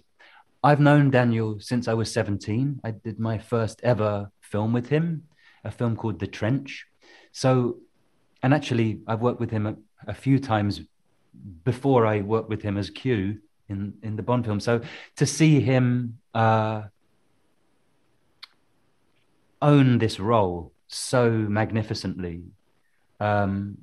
I've 0.65 0.79
known 0.79 1.09
Daniel 1.09 1.59
since 1.59 1.89
I 1.89 1.93
was 1.93 2.11
17. 2.13 2.79
I 2.85 2.91
did 2.91 3.19
my 3.19 3.37
first 3.37 3.81
ever 3.83 4.31
film 4.39 4.71
with 4.71 4.87
him, 4.87 5.23
a 5.65 5.71
film 5.71 5.97
called 5.97 6.19
The 6.19 6.27
Trench. 6.27 6.85
So, 7.33 7.79
and 8.41 8.53
actually, 8.53 9.01
I've 9.05 9.19
worked 9.19 9.41
with 9.41 9.51
him 9.51 9.67
a, 9.67 9.75
a 10.07 10.13
few 10.13 10.39
times 10.39 10.79
before 11.63 12.05
I 12.05 12.21
worked 12.21 12.49
with 12.49 12.61
him 12.61 12.77
as 12.77 12.89
Q 12.89 13.39
in, 13.69 13.93
in 14.03 14.15
the 14.15 14.23
Bond 14.23 14.45
film. 14.45 14.59
So, 14.59 14.81
to 15.17 15.25
see 15.25 15.59
him 15.59 16.19
uh, 16.33 16.83
own 19.61 19.97
this 19.97 20.19
role 20.19 20.71
so 20.87 21.29
magnificently, 21.31 22.43
um, 23.19 23.77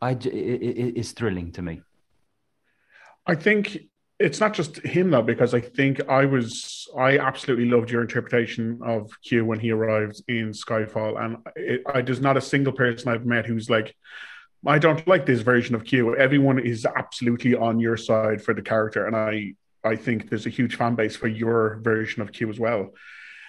I, 0.00 0.12
it, 0.12 0.24
it, 0.26 0.96
it's 0.96 1.12
thrilling 1.12 1.52
to 1.52 1.62
me. 1.62 1.82
I 3.26 3.34
think 3.34 3.78
it's 4.18 4.40
not 4.40 4.54
just 4.54 4.78
him 4.78 5.10
though, 5.10 5.22
because 5.22 5.54
I 5.54 5.60
think 5.60 6.08
I 6.08 6.24
was 6.24 6.88
I 6.96 7.18
absolutely 7.18 7.66
loved 7.66 7.90
your 7.90 8.02
interpretation 8.02 8.80
of 8.84 9.10
Q 9.22 9.44
when 9.44 9.60
he 9.60 9.70
arrived 9.70 10.22
in 10.28 10.50
Skyfall, 10.50 11.22
and 11.22 11.36
it, 11.54 11.82
I, 11.86 12.02
there's 12.02 12.20
not 12.20 12.36
a 12.36 12.40
single 12.40 12.72
person 12.72 13.12
I've 13.12 13.26
met 13.26 13.46
who's 13.46 13.70
like, 13.70 13.94
I 14.66 14.78
don't 14.78 15.06
like 15.06 15.24
this 15.24 15.40
version 15.40 15.74
of 15.74 15.84
Q. 15.84 16.16
Everyone 16.16 16.58
is 16.58 16.84
absolutely 16.84 17.54
on 17.54 17.78
your 17.78 17.96
side 17.96 18.42
for 18.42 18.54
the 18.54 18.62
character, 18.62 19.06
and 19.06 19.16
I 19.16 19.54
I 19.84 19.96
think 19.96 20.28
there's 20.28 20.46
a 20.46 20.50
huge 20.50 20.76
fan 20.76 20.94
base 20.94 21.16
for 21.16 21.28
your 21.28 21.80
version 21.82 22.22
of 22.22 22.32
Q 22.32 22.50
as 22.50 22.58
well. 22.58 22.90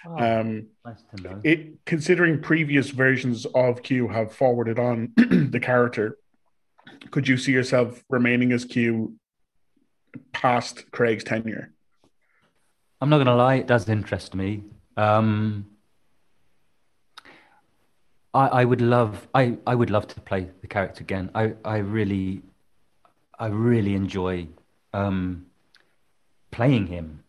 Oh, 0.06 0.16
um, 0.16 0.68
nice 0.84 1.02
it 1.44 1.84
considering 1.84 2.40
previous 2.40 2.90
versions 2.90 3.44
of 3.46 3.82
Q 3.82 4.08
have 4.08 4.32
forwarded 4.32 4.78
on 4.78 5.12
the 5.16 5.60
character, 5.60 6.16
could 7.10 7.28
you 7.28 7.36
see 7.36 7.52
yourself 7.52 8.02
remaining 8.08 8.52
as 8.52 8.64
Q 8.64 9.16
past 10.32 10.90
Craig's 10.90 11.24
tenure? 11.24 11.72
I'm 13.00 13.08
not 13.08 13.16
going 13.16 13.26
to 13.26 13.34
lie, 13.34 13.56
it 13.56 13.66
does 13.66 13.88
interest 13.88 14.34
me. 14.34 14.64
Um, 14.96 15.66
I, 18.32 18.46
I 18.46 18.64
would 18.64 18.80
love, 18.80 19.28
I, 19.34 19.58
I 19.66 19.74
would 19.74 19.90
love 19.90 20.06
to 20.08 20.20
play 20.20 20.48
the 20.60 20.66
character 20.66 21.02
again. 21.02 21.30
I, 21.34 21.54
I 21.64 21.78
really, 21.78 22.42
I 23.38 23.46
really 23.46 23.94
enjoy 23.94 24.48
um, 24.92 25.46
playing 26.50 26.86
him, 26.86 27.24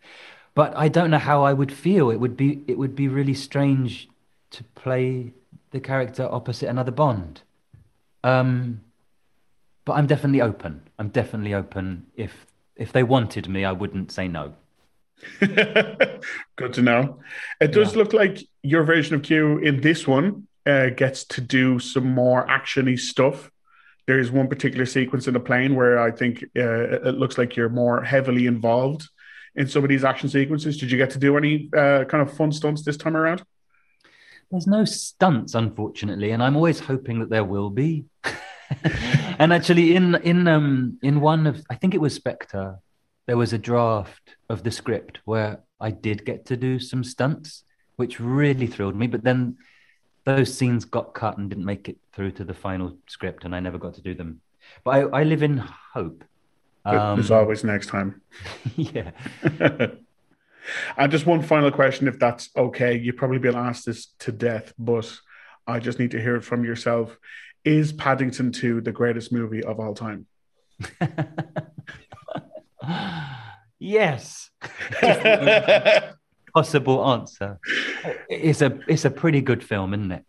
but 0.53 0.75
I 0.75 0.87
don't 0.87 1.11
know 1.11 1.19
how 1.19 1.43
I 1.43 1.53
would 1.53 1.71
feel. 1.71 2.11
It 2.11 2.19
would 2.19 2.37
be, 2.37 2.61
it 2.67 2.77
would 2.77 2.95
be 2.95 3.07
really 3.07 3.33
strange 3.33 4.09
to 4.51 4.63
play 4.75 5.33
the 5.71 5.79
character 5.79 6.27
opposite 6.29 6.69
another 6.69 6.91
Bond. 6.91 7.41
Um, 8.23 8.81
but 9.85 9.93
I'm 9.93 10.07
definitely 10.07 10.41
open. 10.41 10.81
I'm 10.99 11.09
definitely 11.09 11.53
open 11.53 12.05
if 12.15 12.45
if 12.75 12.91
they 12.91 13.03
wanted 13.03 13.47
me, 13.47 13.63
I 13.63 13.73
wouldn't 13.73 14.11
say 14.11 14.27
no. 14.27 14.53
Good 15.39 16.73
to 16.73 16.81
know. 16.81 17.19
It 17.59 17.73
does 17.73 17.91
yeah. 17.91 17.97
look 17.97 18.13
like 18.13 18.39
your 18.63 18.83
version 18.83 19.13
of 19.15 19.21
Q 19.21 19.59
in 19.59 19.81
this 19.81 20.07
one 20.07 20.47
uh, 20.65 20.89
gets 20.89 21.23
to 21.25 21.41
do 21.41 21.79
some 21.79 22.07
more 22.13 22.45
actiony 22.47 22.99
stuff. 22.99 23.51
There's 24.07 24.31
one 24.31 24.47
particular 24.47 24.85
sequence 24.85 25.27
in 25.27 25.33
the 25.33 25.39
plane 25.39 25.75
where 25.75 25.99
I 25.99 26.11
think 26.11 26.43
uh, 26.57 27.07
it 27.07 27.15
looks 27.15 27.37
like 27.37 27.55
you're 27.55 27.69
more 27.69 28.03
heavily 28.03 28.47
involved 28.47 29.07
in 29.55 29.67
some 29.67 29.83
of 29.83 29.89
these 29.89 30.03
action 30.03 30.29
sequences. 30.29 30.77
Did 30.77 30.91
you 30.91 30.97
get 30.97 31.11
to 31.11 31.19
do 31.19 31.37
any 31.37 31.69
uh, 31.75 32.05
kind 32.05 32.21
of 32.21 32.35
fun 32.35 32.51
stunts 32.51 32.83
this 32.83 32.97
time 32.97 33.15
around? 33.15 33.43
There's 34.49 34.67
no 34.67 34.83
stunts, 34.83 35.55
unfortunately, 35.55 36.31
and 36.31 36.43
I'm 36.43 36.57
always 36.57 36.79
hoping 36.79 37.19
that 37.19 37.29
there 37.29 37.45
will 37.45 37.69
be. 37.69 38.05
and 39.39 39.53
actually, 39.53 39.95
in 39.95 40.15
in 40.15 40.47
um 40.47 40.99
in 41.01 41.21
one 41.21 41.47
of 41.47 41.63
I 41.69 41.75
think 41.75 41.93
it 41.93 42.01
was 42.01 42.13
Spectre, 42.13 42.79
there 43.27 43.37
was 43.37 43.53
a 43.53 43.57
draft 43.57 44.35
of 44.49 44.63
the 44.63 44.71
script 44.71 45.19
where 45.23 45.59
I 45.79 45.91
did 45.91 46.25
get 46.25 46.47
to 46.47 46.57
do 46.57 46.79
some 46.79 47.03
stunts, 47.03 47.63
which 47.95 48.19
really 48.19 48.67
thrilled 48.67 48.95
me. 48.95 49.07
But 49.07 49.23
then 49.23 49.57
those 50.23 50.55
scenes 50.55 50.85
got 50.85 51.13
cut 51.13 51.37
and 51.37 51.49
didn't 51.49 51.65
make 51.65 51.89
it 51.89 51.97
through 52.13 52.31
to 52.31 52.43
the 52.43 52.53
final 52.53 52.97
script, 53.07 53.45
and 53.45 53.55
I 53.55 53.59
never 53.59 53.77
got 53.77 53.95
to 53.95 54.01
do 54.01 54.13
them. 54.13 54.41
But 54.83 54.91
I, 54.91 55.21
I 55.21 55.23
live 55.23 55.43
in 55.43 55.57
hope. 55.57 56.23
Um, 56.85 57.17
There's 57.17 57.31
always 57.31 57.63
next 57.63 57.87
time. 57.87 58.21
yeah. 58.75 59.11
and 60.97 61.11
just 61.11 61.25
one 61.25 61.41
final 61.41 61.71
question, 61.71 62.07
if 62.07 62.19
that's 62.19 62.49
okay. 62.55 62.97
You've 62.97 63.17
probably 63.17 63.39
been 63.39 63.55
asked 63.55 63.85
this 63.85 64.07
to 64.19 64.31
death, 64.31 64.73
but 64.77 65.11
I 65.67 65.79
just 65.79 65.99
need 65.99 66.11
to 66.11 66.21
hear 66.21 66.35
it 66.35 66.43
from 66.43 66.63
yourself. 66.63 67.17
Is 67.63 67.93
Paddington 67.93 68.51
2 68.51 68.81
the 68.81 68.91
greatest 68.91 69.31
movie 69.31 69.63
of 69.63 69.79
all 69.79 69.93
time? 69.93 70.25
yes. 73.79 74.49
Possible 76.53 77.05
answer. 77.05 77.59
It's 78.29 78.61
a 78.61 78.79
it's 78.87 79.05
a 79.05 79.11
pretty 79.11 79.41
good 79.41 79.63
film, 79.63 79.93
isn't 79.93 80.11
it? 80.11 80.25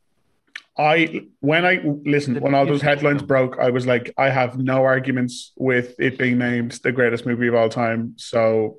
I 0.78 1.26
when 1.40 1.66
I 1.66 1.82
listen 2.04 2.40
when 2.40 2.54
all 2.54 2.64
those 2.64 2.80
headlines 2.80 3.22
broke, 3.22 3.58
I 3.58 3.70
was 3.70 3.86
like, 3.86 4.14
I 4.16 4.30
have 4.30 4.58
no 4.58 4.84
arguments 4.84 5.52
with 5.56 5.94
it 5.98 6.18
being 6.18 6.38
named 6.38 6.72
the 6.82 6.92
greatest 6.92 7.26
movie 7.26 7.48
of 7.48 7.54
all 7.54 7.68
time. 7.68 8.14
So 8.16 8.78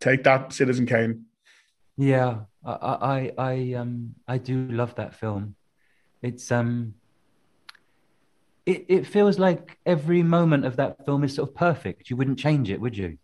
take 0.00 0.22
that, 0.24 0.52
Citizen 0.52 0.86
Kane. 0.86 1.24
Yeah, 1.96 2.40
I 2.64 2.72
I 2.72 3.32
I 3.38 3.74
um 3.74 4.14
I 4.28 4.38
do 4.38 4.68
love 4.68 4.94
that 4.96 5.14
film. 5.14 5.56
It's 6.22 6.52
um 6.52 6.94
it, 8.66 8.84
it 8.88 9.06
feels 9.06 9.38
like 9.38 9.78
every 9.86 10.22
moment 10.22 10.64
of 10.64 10.76
that 10.76 11.04
film 11.06 11.24
is 11.24 11.34
sort 11.34 11.48
of 11.48 11.54
perfect. 11.54 12.10
You 12.10 12.16
wouldn't 12.16 12.38
change 12.38 12.70
it, 12.70 12.80
would 12.80 12.96
you? 12.96 13.18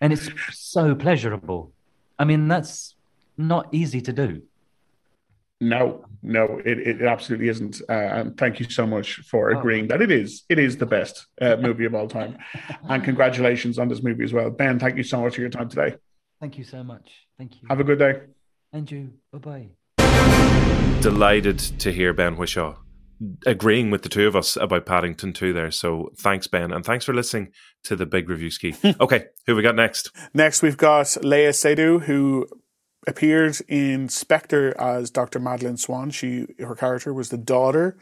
And 0.00 0.12
it's 0.12 0.28
so 0.52 0.94
pleasurable. 0.94 1.72
I 2.18 2.24
mean, 2.24 2.48
that's 2.48 2.94
not 3.36 3.68
easy 3.72 4.00
to 4.02 4.12
do. 4.12 4.42
No, 5.60 6.04
no, 6.22 6.60
it, 6.64 6.78
it 6.78 7.02
absolutely 7.02 7.48
isn't. 7.48 7.82
Uh, 7.88 7.92
and 7.92 8.36
thank 8.36 8.58
you 8.58 8.68
so 8.68 8.84
much 8.84 9.20
for 9.20 9.54
oh. 9.54 9.58
agreeing 9.58 9.84
oh. 9.84 9.88
that 9.88 10.02
it 10.02 10.10
is. 10.10 10.42
It 10.48 10.58
is 10.58 10.76
the 10.76 10.86
best 10.86 11.26
uh, 11.40 11.56
movie 11.60 11.84
of 11.84 11.94
all 11.94 12.08
time. 12.08 12.36
And 12.88 13.04
congratulations 13.04 13.78
on 13.78 13.88
this 13.88 14.02
movie 14.02 14.24
as 14.24 14.32
well, 14.32 14.50
Ben. 14.50 14.78
Thank 14.78 14.96
you 14.96 15.04
so 15.04 15.20
much 15.20 15.36
for 15.36 15.40
your 15.40 15.50
time 15.50 15.68
today. 15.68 15.96
Thank 16.40 16.58
you 16.58 16.64
so 16.64 16.82
much. 16.82 17.12
Thank 17.38 17.62
you. 17.62 17.68
Have 17.68 17.78
a 17.78 17.84
good 17.84 18.00
day. 18.00 18.22
And 18.72 18.90
you. 18.90 19.12
Bye 19.32 19.68
bye. 19.96 21.00
Delighted 21.00 21.58
to 21.58 21.92
hear 21.92 22.12
Ben 22.12 22.36
Whishaw 22.36 22.76
agreeing 23.46 23.90
with 23.90 24.02
the 24.02 24.08
two 24.08 24.26
of 24.26 24.36
us 24.36 24.56
about 24.56 24.86
Paddington 24.86 25.32
2 25.32 25.52
there. 25.52 25.70
So 25.70 26.10
thanks, 26.16 26.46
Ben. 26.46 26.72
And 26.72 26.84
thanks 26.84 27.04
for 27.04 27.14
listening 27.14 27.52
to 27.84 27.96
the 27.96 28.06
big 28.06 28.28
Reviewski. 28.28 28.96
okay, 29.00 29.26
who 29.46 29.56
we 29.56 29.62
got 29.62 29.76
next? 29.76 30.10
Next, 30.34 30.62
we've 30.62 30.76
got 30.76 31.06
Léa 31.06 31.50
Seydoux, 31.50 32.02
who 32.02 32.46
appeared 33.06 33.58
in 33.68 34.08
Spectre 34.08 34.78
as 34.80 35.10
Dr. 35.10 35.38
Madeleine 35.38 35.76
Swann. 35.76 36.10
She, 36.10 36.46
her 36.58 36.74
character 36.74 37.12
was 37.12 37.30
the 37.30 37.38
daughter 37.38 37.96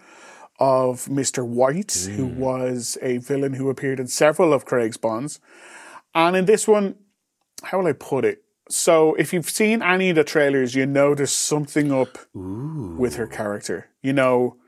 of 0.58 1.06
Mr. 1.06 1.46
White, 1.46 1.88
mm. 1.88 2.14
who 2.14 2.26
was 2.26 2.98
a 3.00 3.18
villain 3.18 3.54
who 3.54 3.70
appeared 3.70 3.98
in 3.98 4.06
several 4.06 4.52
of 4.52 4.66
Craig's 4.66 4.98
Bonds. 4.98 5.40
And 6.14 6.36
in 6.36 6.44
this 6.44 6.68
one, 6.68 6.96
how 7.62 7.78
will 7.78 7.86
I 7.86 7.92
put 7.92 8.24
it? 8.24 8.42
So, 8.68 9.14
if 9.14 9.32
you've 9.32 9.50
seen 9.50 9.82
any 9.82 10.10
of 10.10 10.16
the 10.16 10.22
trailers, 10.22 10.76
you 10.76 10.86
know 10.86 11.14
there's 11.14 11.32
something 11.32 11.90
up 11.92 12.18
Ooh. 12.36 12.94
with 12.96 13.16
her 13.16 13.26
character. 13.26 13.88
You 14.00 14.12
know, 14.12 14.59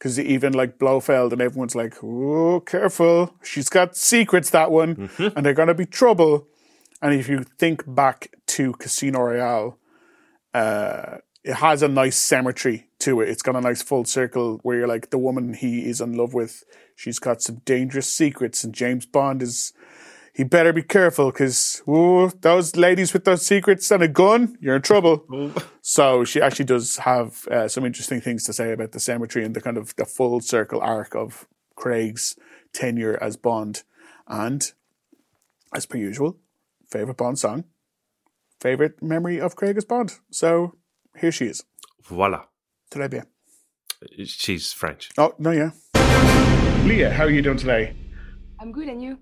because 0.00 0.18
even 0.18 0.54
like 0.54 0.78
Blofeld 0.78 1.34
and 1.34 1.42
everyone's 1.42 1.76
like, 1.76 2.02
"Oh, 2.02 2.60
careful! 2.60 3.34
She's 3.42 3.68
got 3.68 3.96
secrets." 3.96 4.48
That 4.50 4.70
one, 4.70 4.96
mm-hmm. 4.96 5.36
and 5.36 5.44
they're 5.44 5.54
gonna 5.54 5.74
be 5.74 5.84
trouble. 5.84 6.48
And 7.02 7.14
if 7.14 7.28
you 7.28 7.44
think 7.58 7.84
back 7.86 8.34
to 8.48 8.72
Casino 8.74 9.20
Royale, 9.20 9.78
uh, 10.54 11.18
it 11.44 11.54
has 11.54 11.82
a 11.82 11.88
nice 11.88 12.16
symmetry 12.16 12.88
to 13.00 13.20
it. 13.20 13.28
It's 13.28 13.42
got 13.42 13.56
a 13.56 13.60
nice 13.60 13.82
full 13.82 14.06
circle 14.06 14.58
where 14.62 14.78
you're 14.78 14.88
like 14.88 15.10
the 15.10 15.18
woman 15.18 15.52
he 15.52 15.86
is 15.86 16.00
in 16.00 16.14
love 16.14 16.32
with. 16.32 16.64
She's 16.96 17.18
got 17.18 17.42
some 17.42 17.60
dangerous 17.66 18.10
secrets, 18.10 18.64
and 18.64 18.74
James 18.74 19.04
Bond 19.04 19.42
is 19.42 19.74
he 20.34 20.44
better 20.44 20.72
be 20.72 20.82
careful 20.82 21.30
because 21.30 21.82
those 22.40 22.76
ladies 22.76 23.12
with 23.12 23.24
those 23.24 23.44
secrets 23.44 23.90
and 23.90 24.02
a 24.02 24.08
gun, 24.08 24.56
you're 24.60 24.76
in 24.76 24.82
trouble. 24.82 25.52
so 25.82 26.24
she 26.24 26.40
actually 26.40 26.64
does 26.64 26.98
have 26.98 27.46
uh, 27.48 27.68
some 27.68 27.84
interesting 27.84 28.20
things 28.20 28.44
to 28.44 28.52
say 28.52 28.72
about 28.72 28.92
the 28.92 29.00
cemetery 29.00 29.44
and 29.44 29.54
the 29.54 29.60
kind 29.60 29.76
of 29.76 29.94
the 29.96 30.04
full 30.04 30.40
circle 30.40 30.80
arc 30.80 31.14
of 31.14 31.46
Craig's 31.74 32.36
tenure 32.72 33.18
as 33.22 33.36
Bond. 33.36 33.82
And 34.28 34.72
as 35.74 35.86
per 35.86 35.98
usual, 35.98 36.38
favorite 36.90 37.16
Bond 37.16 37.38
song, 37.38 37.64
favorite 38.60 39.02
memory 39.02 39.40
of 39.40 39.56
Craig 39.56 39.76
as 39.76 39.84
Bond. 39.84 40.18
So 40.30 40.76
here 41.18 41.32
she 41.32 41.46
is. 41.46 41.64
Voila. 42.02 42.44
Très 42.90 43.10
bien. 43.10 43.26
She's 44.24 44.72
French. 44.72 45.10
Oh, 45.18 45.34
no, 45.38 45.50
yeah. 45.50 45.70
Leah, 46.86 47.10
how 47.12 47.24
are 47.24 47.30
you 47.30 47.42
doing 47.42 47.58
today? 47.58 47.94
I'm 48.58 48.72
good, 48.72 48.88
and 48.88 49.02
you? 49.02 49.18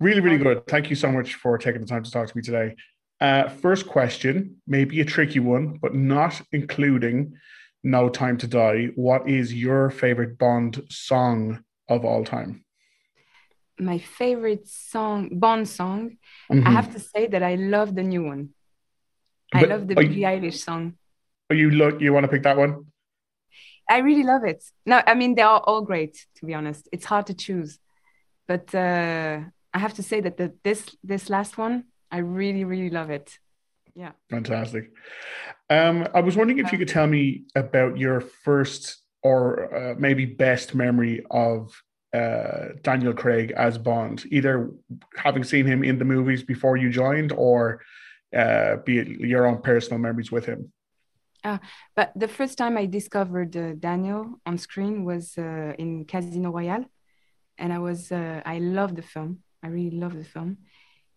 Really, 0.00 0.20
really 0.20 0.38
good. 0.38 0.66
Thank 0.66 0.90
you 0.90 0.96
so 0.96 1.10
much 1.10 1.34
for 1.34 1.58
taking 1.58 1.80
the 1.80 1.86
time 1.86 2.02
to 2.02 2.10
talk 2.10 2.28
to 2.28 2.36
me 2.36 2.42
today. 2.42 2.76
Uh, 3.20 3.48
first 3.48 3.86
question, 3.86 4.60
maybe 4.66 5.00
a 5.00 5.04
tricky 5.04 5.38
one, 5.38 5.78
but 5.80 5.94
not 5.94 6.40
including 6.52 7.34
No 7.84 8.08
Time 8.08 8.36
to 8.38 8.46
Die. 8.46 8.86
What 8.96 9.28
is 9.28 9.54
your 9.54 9.90
favorite 9.90 10.38
Bond 10.38 10.82
song 10.90 11.62
of 11.88 12.04
all 12.04 12.24
time? 12.24 12.64
My 13.78 13.98
favorite 13.98 14.66
song, 14.68 15.38
Bond 15.38 15.68
song. 15.68 16.18
Mhm. 16.50 16.66
I 16.66 16.70
have 16.70 16.92
to 16.92 17.00
say 17.00 17.26
that 17.28 17.42
I 17.42 17.54
love 17.54 17.94
the 17.94 18.02
new 18.02 18.24
one. 18.24 18.50
I 19.52 19.64
love 19.64 19.86
the 19.88 19.94
Billie 19.94 20.22
Eilish 20.22 20.58
song. 20.58 20.94
Are 21.50 21.56
you 21.56 21.70
look? 21.70 22.00
You 22.00 22.12
want 22.12 22.24
to 22.24 22.28
pick 22.28 22.42
that 22.42 22.56
one? 22.56 22.86
I 23.88 23.98
really 23.98 24.22
love 24.22 24.44
it. 24.44 24.64
No, 24.86 25.02
I 25.06 25.14
mean 25.14 25.34
they 25.34 25.42
are 25.42 25.60
all 25.60 25.82
great. 25.82 26.26
To 26.36 26.46
be 26.46 26.54
honest, 26.54 26.88
it's 26.92 27.04
hard 27.04 27.26
to 27.26 27.34
choose, 27.34 27.78
but 28.46 28.74
uh, 28.74 29.40
I 29.74 29.78
have 29.78 29.94
to 29.94 30.02
say 30.02 30.20
that 30.20 30.36
the, 30.36 30.54
this 30.62 30.96
this 31.02 31.30
last 31.30 31.58
one, 31.58 31.84
I 32.10 32.18
really 32.18 32.64
really 32.64 32.90
love 32.90 33.10
it. 33.10 33.38
Yeah. 33.94 34.12
Fantastic. 34.30 34.90
Um, 35.68 36.08
I 36.14 36.20
was 36.20 36.36
wondering 36.36 36.58
if 36.58 36.72
you 36.72 36.78
could 36.78 36.88
tell 36.88 37.06
me 37.06 37.44
about 37.54 37.98
your 37.98 38.20
first 38.20 39.02
or 39.22 39.74
uh, 39.74 39.94
maybe 39.98 40.24
best 40.24 40.74
memory 40.74 41.24
of 41.30 41.70
uh, 42.14 42.68
Daniel 42.82 43.12
Craig 43.12 43.52
as 43.56 43.78
Bond, 43.78 44.24
either 44.30 44.70
having 45.16 45.44
seen 45.44 45.66
him 45.66 45.84
in 45.84 45.98
the 45.98 46.04
movies 46.04 46.42
before 46.42 46.76
you 46.76 46.90
joined, 46.90 47.32
or 47.32 47.82
uh, 48.36 48.76
be 48.84 48.98
it 48.98 49.08
your 49.08 49.46
own 49.46 49.60
personal 49.62 49.98
memories 49.98 50.32
with 50.32 50.46
him. 50.46 50.72
But 51.96 52.12
the 52.16 52.28
first 52.28 52.56
time 52.58 52.76
I 52.78 52.86
discovered 52.86 53.56
uh, 53.56 53.72
Daniel 53.78 54.40
on 54.46 54.58
screen 54.58 55.04
was 55.04 55.36
uh, 55.36 55.74
in 55.78 56.04
Casino 56.04 56.50
Royale, 56.50 56.86
and 57.58 57.72
I 57.72 57.78
was 57.78 58.12
uh, 58.12 58.40
I 58.44 58.58
love 58.58 58.94
the 58.94 59.02
film. 59.02 59.42
I 59.62 59.68
really 59.68 59.96
love 59.96 60.14
the 60.14 60.24
film, 60.24 60.58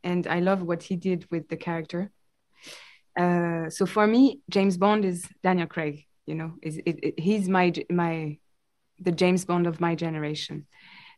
and 0.03 0.27
I 0.27 0.39
love 0.39 0.61
what 0.61 0.83
he 0.83 0.95
did 0.95 1.27
with 1.31 1.49
the 1.49 1.57
character. 1.57 2.11
Uh, 3.17 3.69
so 3.69 3.85
for 3.85 4.05
me, 4.05 4.41
James 4.49 4.77
Bond 4.77 5.05
is 5.05 5.27
Daniel 5.43 5.67
Craig. 5.67 6.05
You 6.25 6.35
know, 6.35 6.53
is 6.61 6.77
it, 6.77 6.99
it, 7.03 7.19
he's 7.19 7.47
my 7.47 7.73
my 7.89 8.37
the 8.99 9.11
James 9.11 9.45
Bond 9.45 9.67
of 9.67 9.79
my 9.79 9.95
generation. 9.95 10.67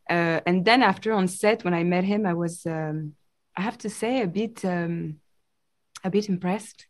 Uh, 0.08 0.40
and 0.46 0.64
then 0.64 0.82
after 0.82 1.12
on 1.12 1.28
set, 1.28 1.64
when 1.64 1.74
I 1.74 1.84
met 1.84 2.04
him, 2.04 2.26
I 2.26 2.34
was 2.34 2.64
um, 2.66 3.14
I 3.56 3.62
have 3.62 3.78
to 3.78 3.90
say 3.90 4.22
a 4.22 4.26
bit 4.26 4.64
um, 4.64 5.16
a 6.04 6.10
bit 6.10 6.28
impressed. 6.28 6.86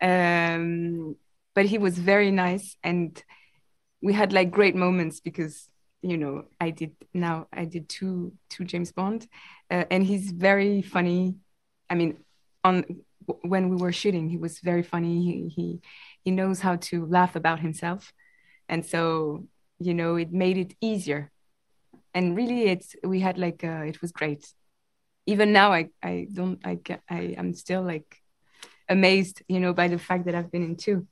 Um, 0.00 1.16
but 1.54 1.66
he 1.66 1.78
was 1.78 1.98
very 1.98 2.30
nice 2.30 2.76
and 2.82 3.22
we 4.02 4.12
had 4.12 4.32
like 4.32 4.50
great 4.50 4.74
moments 4.74 5.20
because 5.20 5.68
you 6.02 6.16
know 6.16 6.44
i 6.60 6.70
did 6.70 6.92
now 7.14 7.46
i 7.52 7.64
did 7.64 7.88
two 7.88 8.32
two 8.50 8.64
james 8.64 8.90
bond 8.92 9.28
uh, 9.72 9.86
and 9.90 10.04
he's 10.04 10.30
very 10.30 10.82
funny. 10.82 11.36
I 11.88 11.94
mean 11.94 12.18
on 12.62 12.84
when 13.40 13.70
we 13.70 13.76
were 13.76 13.92
shooting 13.92 14.28
he 14.28 14.36
was 14.36 14.58
very 14.58 14.82
funny. 14.82 15.24
He, 15.24 15.48
he 15.48 15.80
he 16.24 16.30
knows 16.30 16.60
how 16.60 16.76
to 16.76 17.06
laugh 17.06 17.36
about 17.36 17.60
himself. 17.60 18.12
And 18.68 18.84
so 18.84 19.46
you 19.78 19.94
know 19.94 20.16
it 20.16 20.30
made 20.30 20.58
it 20.58 20.74
easier. 20.80 21.30
And 22.12 22.36
really 22.36 22.64
it's 22.64 22.94
we 23.02 23.20
had 23.20 23.38
like 23.38 23.64
uh, 23.64 23.84
it 23.86 24.02
was 24.02 24.12
great. 24.12 24.46
Even 25.24 25.52
now 25.52 25.72
i 25.72 25.88
i 26.02 26.26
don't 26.30 26.60
i 26.66 26.78
i 27.08 27.34
i'm 27.38 27.54
still 27.54 27.82
like 27.82 28.18
amazed 28.88 29.42
you 29.48 29.60
know 29.60 29.72
by 29.72 29.88
the 29.88 29.98
fact 29.98 30.26
that 30.26 30.34
i've 30.34 30.52
been 30.52 30.64
in 30.64 30.76
two. 30.76 31.06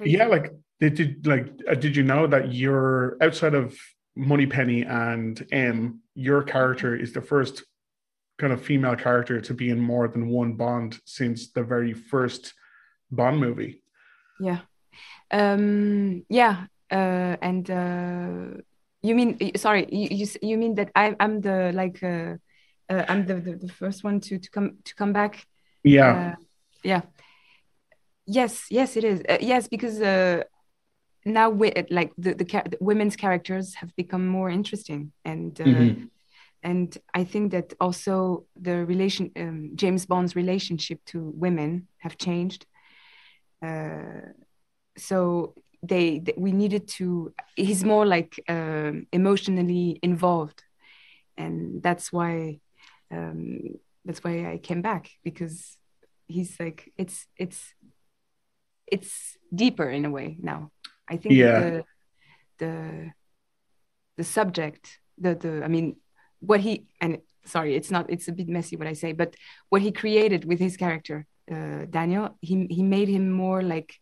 Yeah, 0.00 0.26
like 0.26 0.52
did 0.80 0.98
you 0.98 1.16
like 1.24 1.48
uh, 1.70 1.74
did 1.74 1.96
you 1.96 2.02
know 2.02 2.26
that 2.26 2.52
you're 2.52 3.16
outside 3.20 3.54
of 3.54 3.76
Moneypenny 4.16 4.82
and 4.82 5.46
M, 5.52 6.00
your 6.14 6.42
character 6.42 6.96
is 6.96 7.12
the 7.12 7.20
first 7.22 7.64
kind 8.38 8.52
of 8.52 8.62
female 8.62 8.96
character 8.96 9.40
to 9.40 9.54
be 9.54 9.70
in 9.70 9.80
more 9.80 10.08
than 10.08 10.28
one 10.28 10.54
Bond 10.54 10.98
since 11.04 11.50
the 11.52 11.62
very 11.62 11.92
first 11.92 12.54
Bond 13.10 13.38
movie. 13.40 13.82
Yeah. 14.40 14.60
Um, 15.30 16.24
yeah. 16.28 16.66
Uh, 16.90 17.36
and 17.40 17.70
uh, 17.70 18.60
you 19.02 19.14
mean, 19.14 19.56
sorry, 19.56 19.86
you, 19.90 20.08
you, 20.10 20.26
you 20.42 20.58
mean 20.58 20.74
that 20.74 20.90
I, 20.94 21.16
I'm 21.18 21.40
the, 21.40 21.72
like, 21.74 22.02
uh, 22.02 22.36
uh, 22.88 23.04
I'm 23.08 23.26
the, 23.26 23.34
the, 23.34 23.56
the 23.56 23.68
first 23.68 24.04
one 24.04 24.20
to, 24.20 24.38
to 24.38 24.50
come, 24.50 24.78
to 24.84 24.94
come 24.94 25.12
back. 25.12 25.46
Yeah, 25.82 26.32
Uh, 26.32 26.34
yeah. 26.82 27.02
Yes, 28.26 28.66
yes, 28.70 28.96
it 28.96 29.04
is. 29.04 29.22
Uh, 29.28 29.38
yes, 29.40 29.68
because 29.68 30.00
uh, 30.00 30.42
now 31.26 31.50
we, 31.50 31.72
like 31.90 32.12
the, 32.16 32.34
the, 32.34 32.44
the 32.44 32.78
women's 32.80 33.16
characters 33.16 33.74
have 33.74 33.94
become 33.96 34.26
more 34.26 34.48
interesting 34.50 35.12
and, 35.24 35.60
uh, 35.60 35.64
Mhm. 35.64 36.10
and 36.62 36.98
I 37.14 37.24
think 37.24 37.52
that 37.52 37.74
also 37.80 38.46
the 38.60 38.84
relation, 38.86 39.30
um, 39.36 39.70
James 39.76 40.06
Bond's 40.06 40.34
relationship 40.36 41.00
to 41.06 41.32
women 41.36 41.88
have 41.98 42.16
changed. 42.16 42.66
Uh, 43.62 44.32
so 44.98 45.54
they, 45.82 46.18
th- 46.20 46.38
we 46.38 46.52
needed 46.52 46.88
to. 46.88 47.32
He's 47.56 47.84
more 47.84 48.06
like 48.06 48.40
um, 48.48 49.06
emotionally 49.12 49.98
involved, 50.02 50.62
and 51.36 51.82
that's 51.82 52.12
why 52.12 52.60
um, 53.10 53.60
that's 54.04 54.22
why 54.24 54.50
I 54.52 54.58
came 54.58 54.82
back 54.82 55.10
because 55.22 55.78
he's 56.28 56.58
like 56.58 56.92
it's 56.98 57.26
it's 57.36 57.74
it's 58.86 59.36
deeper 59.54 59.88
in 59.90 60.04
a 60.04 60.10
way 60.10 60.36
now. 60.40 60.70
I 61.08 61.16
think 61.16 61.34
Yeah. 61.34 61.60
the 61.60 61.84
the 62.58 63.12
the 64.16 64.24
subject 64.24 64.98
the 65.18 65.34
the 65.34 65.62
I 65.64 65.68
mean 65.68 65.96
what 66.40 66.60
he 66.60 66.86
and 67.00 67.18
sorry 67.44 67.74
it's 67.76 67.90
not 67.90 68.10
it's 68.10 68.28
a 68.28 68.32
bit 68.32 68.48
messy 68.48 68.76
what 68.76 68.88
I 68.88 68.94
say 68.94 69.12
but 69.12 69.34
what 69.68 69.82
he 69.82 69.92
created 69.92 70.44
with 70.44 70.58
his 70.58 70.76
character 70.76 71.26
uh, 71.50 71.86
Daniel 71.88 72.36
he 72.40 72.66
he 72.70 72.82
made 72.82 73.08
him 73.08 73.30
more 73.30 73.62
like 73.62 73.94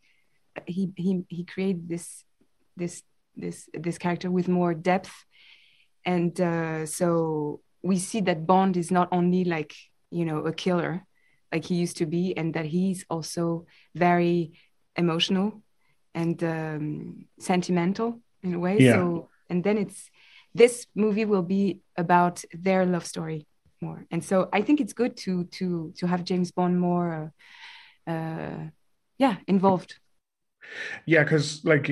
he 0.67 0.93
he 0.97 1.25
he 1.29 1.45
created 1.45 1.89
this 1.89 2.25
this 2.77 3.03
this 3.37 3.69
this 3.73 3.99
character 3.99 4.31
with 4.31 4.49
more 4.49 4.75
depth 4.75 5.13
and 6.05 6.41
uh, 6.41 6.87
so 6.87 7.61
we 7.83 7.99
see 7.99 8.21
that 8.23 8.47
Bond 8.47 8.77
is 8.77 8.91
not 8.91 9.09
only 9.13 9.45
like 9.45 9.75
you 10.11 10.25
know 10.25 10.39
a 10.47 10.53
killer 10.53 11.05
like 11.53 11.65
he 11.65 11.75
used 11.75 11.97
to 11.99 12.07
be 12.07 12.37
and 12.37 12.55
that 12.55 12.67
he's 12.67 13.05
also 13.11 13.67
very 13.95 14.53
emotional 14.97 15.63
and 16.15 16.43
um, 16.45 17.27
sentimental 17.39 18.21
in 18.43 18.55
a 18.55 18.59
way 18.59 18.79
Yeah. 18.79 18.95
so 18.95 19.29
and 19.51 19.63
then 19.65 19.79
it's 19.79 20.11
this 20.55 20.87
movie 20.95 21.25
will 21.25 21.43
be 21.43 21.81
about 21.97 22.45
their 22.53 22.87
love 22.87 23.07
story 23.07 23.47
more 23.81 24.05
and 24.11 24.23
so 24.25 24.49
i 24.53 24.63
think 24.63 24.81
it's 24.81 24.93
good 24.93 25.17
to 25.17 25.45
to 25.45 25.93
to 25.99 26.07
have 26.07 26.25
james 26.25 26.53
bond 26.53 26.81
more 26.81 27.33
uh, 28.07 28.11
uh 28.11 28.69
yeah 29.19 29.37
involved 29.47 29.99
yeah, 31.07 31.23
because 31.23 31.63
like 31.65 31.91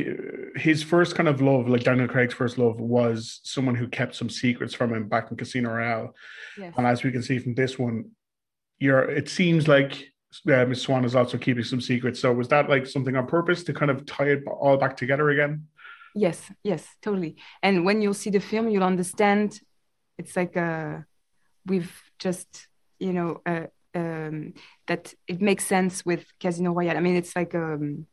his 0.57 0.83
first 0.83 1.15
kind 1.15 1.29
of 1.29 1.43
love, 1.43 1.69
like 1.69 1.85
Daniel 1.85 2.09
Craig's 2.09 2.35
first 2.35 2.59
love, 2.59 2.81
was 2.81 3.41
someone 3.43 3.75
who 3.75 3.87
kept 3.87 4.15
some 4.15 4.31
secrets 4.31 4.75
from 4.75 4.95
him 4.95 5.09
back 5.09 5.31
in 5.31 5.37
Casino 5.37 5.71
Royale. 5.71 6.15
yes 6.57 6.73
And 6.77 6.87
as 6.87 7.03
we 7.03 7.13
can 7.13 7.23
see 7.23 7.39
from 7.39 7.55
this 7.55 7.79
one, 7.79 8.13
you're 8.79 9.03
it 9.03 9.29
seems 9.29 9.69
like 9.69 10.12
uh, 10.49 10.65
Miss 10.67 10.83
Swann 10.83 11.05
is 11.05 11.15
also 11.15 11.39
keeping 11.39 11.65
some 11.65 11.81
secrets. 11.81 12.21
So 12.21 12.33
was 12.33 12.49
that 12.49 12.69
like 12.69 12.87
something 12.87 13.17
on 13.17 13.27
purpose 13.27 13.65
to 13.65 13.73
kind 13.73 13.91
of 13.91 14.07
tie 14.07 14.29
it 14.29 14.45
all 14.47 14.77
back 14.77 14.97
together 14.97 15.31
again? 15.31 15.67
Yes, 16.15 16.51
yes, 16.63 16.87
totally. 17.01 17.37
And 17.63 17.85
when 17.85 18.03
you'll 18.03 18.15
see 18.15 18.31
the 18.31 18.41
film, 18.41 18.69
you'll 18.69 18.85
understand. 18.85 19.61
It's 20.19 20.37
like 20.37 20.57
uh, 20.57 20.99
we've 21.67 21.93
just, 22.19 22.69
you 22.99 23.13
know, 23.13 23.41
uh, 23.47 23.67
um, 23.95 24.55
that 24.87 25.15
it 25.27 25.41
makes 25.41 25.67
sense 25.67 26.05
with 26.05 26.25
Casino 26.41 26.73
Royale. 26.73 26.97
I 26.97 27.01
mean, 27.01 27.17
it's 27.17 27.35
like 27.35 27.55
um, 27.55 28.07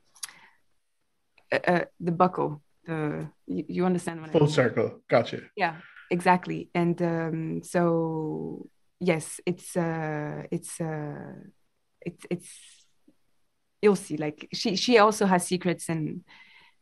uh, 1.51 1.60
uh, 1.67 1.86
the 1.99 2.12
buckle. 2.12 2.62
The 2.86 3.29
you, 3.47 3.65
you 3.67 3.86
understand 3.86 4.21
what 4.21 4.29
I 4.29 4.34
mean. 4.34 4.39
Full 4.39 4.47
mean? 4.47 4.53
circle. 4.53 5.01
Gotcha. 5.10 5.41
Yeah, 5.55 5.75
exactly. 6.10 6.69
And 6.73 7.01
um, 7.01 7.63
so 7.63 8.69
yes, 8.99 9.39
it's 9.45 9.75
uh, 9.75 10.43
it's 10.51 10.79
uh, 10.79 11.34
it's 12.01 12.25
it's 12.29 12.49
you'll 13.81 13.95
see. 13.95 14.17
Like 14.17 14.47
she 14.53 14.75
she 14.75 14.97
also 14.97 15.25
has 15.25 15.45
secrets 15.45 15.89
and 15.89 16.23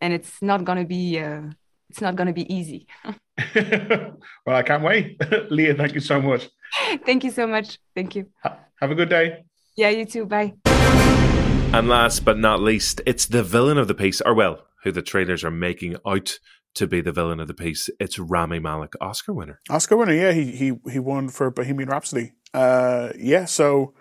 and 0.01 0.13
it's 0.13 0.41
not 0.41 0.63
gonna 0.63 0.85
be 0.85 1.19
uh, 1.19 1.41
it's 1.89 2.01
not 2.01 2.15
gonna 2.15 2.33
be 2.33 2.51
easy. 2.53 2.87
well, 3.55 4.55
I 4.55 4.63
can't 4.63 4.83
wait. 4.83 5.19
Leah, 5.49 5.75
thank 5.75 5.93
you 5.93 6.01
so 6.01 6.21
much. 6.21 6.49
Thank 7.05 7.23
you 7.23 7.31
so 7.31 7.47
much. 7.47 7.79
Thank 7.95 8.13
you. 8.15 8.27
Ha- 8.43 8.57
Have 8.81 8.91
a 8.91 8.95
good 8.95 9.07
day. 9.09 9.45
Yeah, 9.77 9.89
you 9.89 10.03
too. 10.05 10.25
Bye. 10.25 10.53
And 10.65 11.87
last 11.87 12.25
but 12.25 12.37
not 12.37 12.59
least, 12.61 12.99
it's 13.05 13.25
the 13.25 13.41
villain 13.43 13.77
of 13.77 13.87
the 13.87 13.93
piece, 13.95 14.19
or 14.21 14.33
well, 14.33 14.65
who 14.83 14.91
the 14.91 15.01
trailers 15.01 15.43
are 15.45 15.51
making 15.51 15.95
out 16.05 16.39
to 16.75 16.85
be 16.87 16.99
the 17.01 17.11
villain 17.13 17.39
of 17.39 17.47
the 17.47 17.53
piece. 17.53 17.89
It's 17.99 18.19
Rami 18.19 18.59
Malek, 18.59 18.93
Oscar 18.99 19.33
winner. 19.33 19.61
Oscar 19.69 19.95
winner, 19.95 20.13
yeah, 20.13 20.33
he 20.33 20.51
he 20.51 20.73
he 20.91 20.99
won 20.99 21.29
for 21.29 21.49
Bohemian 21.51 21.89
Rhapsody. 21.89 22.33
Uh, 22.53 23.09
yeah, 23.17 23.45
so 23.45 23.93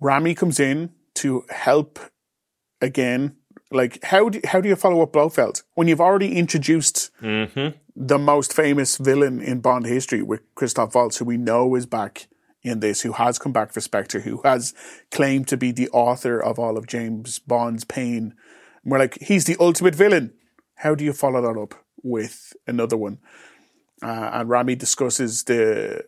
Rami 0.00 0.34
comes 0.34 0.60
in 0.60 0.90
to 1.16 1.44
help 1.50 1.98
again. 2.80 3.36
Like, 3.70 4.04
how 4.04 4.28
do, 4.28 4.40
how 4.44 4.60
do 4.60 4.68
you 4.68 4.76
follow 4.76 5.02
up 5.02 5.12
Blofeld 5.12 5.62
when 5.74 5.88
you've 5.88 6.00
already 6.00 6.36
introduced 6.36 7.10
Mm-hmm. 7.22 7.76
the 7.96 8.18
most 8.18 8.52
famous 8.52 8.96
villain 8.98 9.40
in 9.40 9.60
Bond 9.60 9.86
history 9.86 10.22
with 10.22 10.42
Christoph 10.54 10.94
Waltz, 10.94 11.18
who 11.18 11.24
we 11.24 11.36
know 11.36 11.74
is 11.74 11.86
back 11.86 12.28
in 12.62 12.80
this, 12.80 13.02
who 13.02 13.12
has 13.12 13.38
come 13.38 13.52
back 13.52 13.72
for 13.72 13.80
Spectre, 13.80 14.20
who 14.20 14.40
has 14.44 14.74
claimed 15.10 15.48
to 15.48 15.56
be 15.56 15.70
the 15.72 15.88
author 15.90 16.38
of 16.40 16.58
all 16.58 16.76
of 16.76 16.86
James 16.86 17.38
Bond's 17.38 17.84
pain. 17.84 18.34
And 18.82 18.92
we're 18.92 18.98
like, 18.98 19.18
he's 19.20 19.44
the 19.44 19.56
ultimate 19.60 19.94
villain. 19.94 20.32
How 20.76 20.94
do 20.94 21.04
you 21.04 21.12
follow 21.12 21.40
that 21.42 21.60
up 21.60 21.74
with 22.02 22.52
another 22.66 22.96
one? 22.96 23.18
Uh, 24.02 24.30
and 24.34 24.48
Rami 24.48 24.74
discusses 24.76 25.44
the 25.44 26.04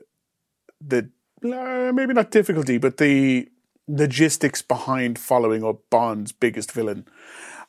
the 0.81 1.11
uh, 1.45 1.93
maybe 1.93 2.13
not 2.13 2.31
difficulty, 2.31 2.79
but 2.79 2.97
the 2.99 3.49
logistics 3.89 4.63
behind 4.63 5.19
following 5.19 5.65
up 5.65 5.81
Bond's 5.91 6.33
biggest 6.33 6.73
villain. 6.73 7.07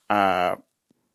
Uh, 0.10 0.56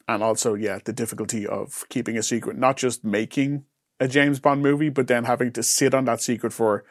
and 0.08 0.22
also, 0.22 0.54
yeah, 0.54 0.78
the 0.84 0.92
difficulty 0.92 1.46
of 1.46 1.84
keeping 1.88 2.16
a 2.16 2.22
secret, 2.22 2.56
not 2.56 2.76
just 2.76 3.04
making 3.04 3.64
a 4.00 4.08
James 4.08 4.40
Bond 4.40 4.62
movie, 4.62 4.88
but 4.88 5.06
then 5.06 5.24
having 5.24 5.52
to 5.52 5.62
sit 5.62 5.94
on 5.94 6.04
that 6.06 6.20
secret 6.20 6.52
for 6.52 6.84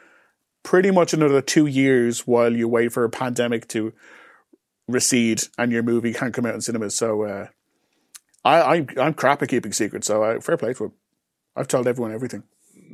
pretty 0.62 0.90
much 0.90 1.12
another 1.12 1.40
two 1.40 1.66
years 1.66 2.26
while 2.26 2.52
you 2.54 2.68
wait 2.68 2.92
for 2.92 3.04
a 3.04 3.10
pandemic 3.10 3.68
to 3.68 3.92
recede 4.88 5.42
and 5.58 5.72
your 5.72 5.82
movie 5.82 6.12
can't 6.12 6.34
come 6.34 6.46
out 6.46 6.54
in 6.54 6.60
cinemas. 6.60 6.96
So, 6.96 7.22
uh, 7.24 7.46
I, 8.44 8.76
I'm 8.76 8.88
I'm 8.98 9.14
crap 9.14 9.42
at 9.42 9.48
keeping 9.48 9.72
secrets. 9.72 10.08
So, 10.08 10.22
uh, 10.24 10.40
fair 10.40 10.56
play 10.56 10.74
to 10.74 10.84
him. 10.84 10.92
I've 11.54 11.68
told 11.68 11.86
everyone 11.86 12.12
everything. 12.12 12.42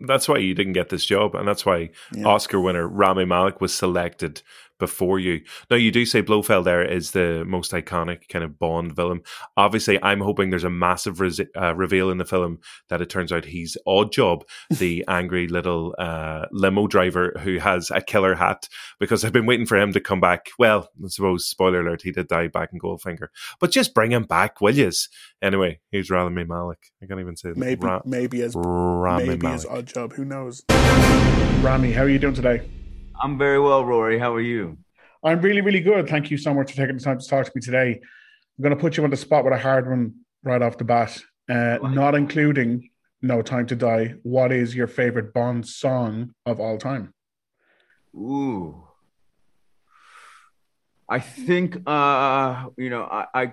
That's 0.07 0.28
why 0.28 0.38
you 0.38 0.54
didn't 0.54 0.74
get 0.74 0.90
this 0.90 1.04
job, 1.04 1.35
and 1.35 1.46
that's 1.46 1.64
why 1.64 1.90
Yeah. 2.12 2.26
Oscar 2.26 2.61
winner 2.61 2.87
Rami 2.87 3.24
Malek 3.24 3.61
was 3.61 3.74
selected 3.74 4.42
before 4.78 5.18
you. 5.18 5.40
Now, 5.70 5.76
you 5.76 5.90
do 5.90 6.04
say 6.06 6.22
Blofeld 6.22 6.64
there 6.64 6.84
is 6.84 7.10
the 7.12 7.44
most 7.46 7.72
iconic 7.72 8.28
kind 8.28 8.44
of 8.44 8.58
Bond 8.58 8.94
villain. 8.94 9.20
Obviously, 9.56 10.02
I'm 10.02 10.20
hoping 10.20 10.50
there's 10.50 10.64
a 10.64 10.70
massive 10.70 11.20
res- 11.20 11.40
uh, 11.56 11.74
reveal 11.74 12.10
in 12.10 12.18
the 12.18 12.24
film 12.24 12.58
that 12.88 13.00
it 13.00 13.10
turns 13.10 13.32
out 13.32 13.44
he's 13.44 13.76
Odd 13.86 14.12
Job, 14.12 14.44
the 14.70 15.04
angry 15.08 15.48
little 15.48 15.94
uh, 15.98 16.46
limo 16.52 16.86
driver 16.86 17.32
who 17.40 17.58
has 17.58 17.90
a 17.90 18.00
killer 18.00 18.34
hat, 18.34 18.68
because 19.00 19.24
I've 19.24 19.32
been 19.32 19.46
waiting 19.46 19.66
for 19.66 19.76
him 19.76 19.92
to 19.92 20.00
come 20.00 20.20
back. 20.20 20.48
Well, 20.58 20.88
I 21.04 21.08
suppose, 21.08 21.46
spoiler 21.46 21.80
alert, 21.80 22.02
he 22.02 22.12
did 22.12 22.28
die 22.28 22.48
back 22.48 22.70
in 22.72 22.78
Goldfinger. 22.78 23.28
But 23.60 23.70
just 23.70 23.94
bring 23.94 24.12
him 24.12 24.24
back, 24.24 24.60
will 24.60 24.74
yous? 24.74 25.08
Anyway, 25.42 25.80
he's 25.90 26.10
Rami 26.10 26.44
Malek. 26.44 26.92
I 27.02 27.06
can't 27.06 27.20
even 27.20 27.36
say 27.36 27.52
Maybe 27.54 27.86
Ra- 27.86 28.02
maybe 28.04 28.42
as 28.42 28.54
Rami 28.56 29.26
maybe 29.26 29.42
Malek. 29.42 29.54
as 29.56 29.66
odd 29.66 29.86
job. 29.86 30.12
Who 30.14 30.24
knows? 30.24 30.62
Rami, 31.60 31.92
how 31.92 32.02
are 32.02 32.08
you 32.08 32.18
doing 32.18 32.34
today? 32.34 32.68
I'm 33.20 33.37
very 33.37 33.59
well, 33.59 33.85
Rory. 33.85 34.18
How 34.18 34.35
are 34.35 34.40
you? 34.40 34.78
I'm 35.24 35.40
really, 35.40 35.61
really 35.61 35.81
good. 35.81 36.09
Thank 36.09 36.31
you 36.31 36.38
so 36.38 36.54
much 36.54 36.70
for 36.70 36.76
taking 36.76 36.96
the 36.96 37.02
time 37.02 37.18
to 37.18 37.26
talk 37.26 37.46
to 37.46 37.52
me 37.54 37.61
today. 37.61 38.00
I'm 38.00 38.62
going 38.62 38.74
to 38.74 38.81
put 38.81 38.96
you 38.96 39.04
on 39.04 39.11
the 39.11 39.16
spot 39.16 39.44
with 39.44 39.52
a 39.52 39.59
hard 39.59 39.88
one 39.88 40.14
right 40.44 40.62
off 40.62 40.78
the 40.78 40.85
bat, 40.85 41.20
uh, 41.48 41.78
not 41.83 42.14
including 42.14 42.90
No 43.20 43.42
Time 43.42 43.66
to 43.66 43.76
Die. 43.76 44.14
What 44.22 44.52
is 44.52 44.74
your 44.74 44.87
favorite 44.87 45.35
Bond 45.35 45.66
song 45.66 46.33
of 46.46 46.61
all 46.61 46.78
time? 46.78 47.12
Ooh. 48.14 48.85
I 51.09 51.18
think 51.18 51.83
uh, 51.87 52.66
you 52.76 52.90
know, 52.90 53.02
I, 53.02 53.26
I 53.35 53.52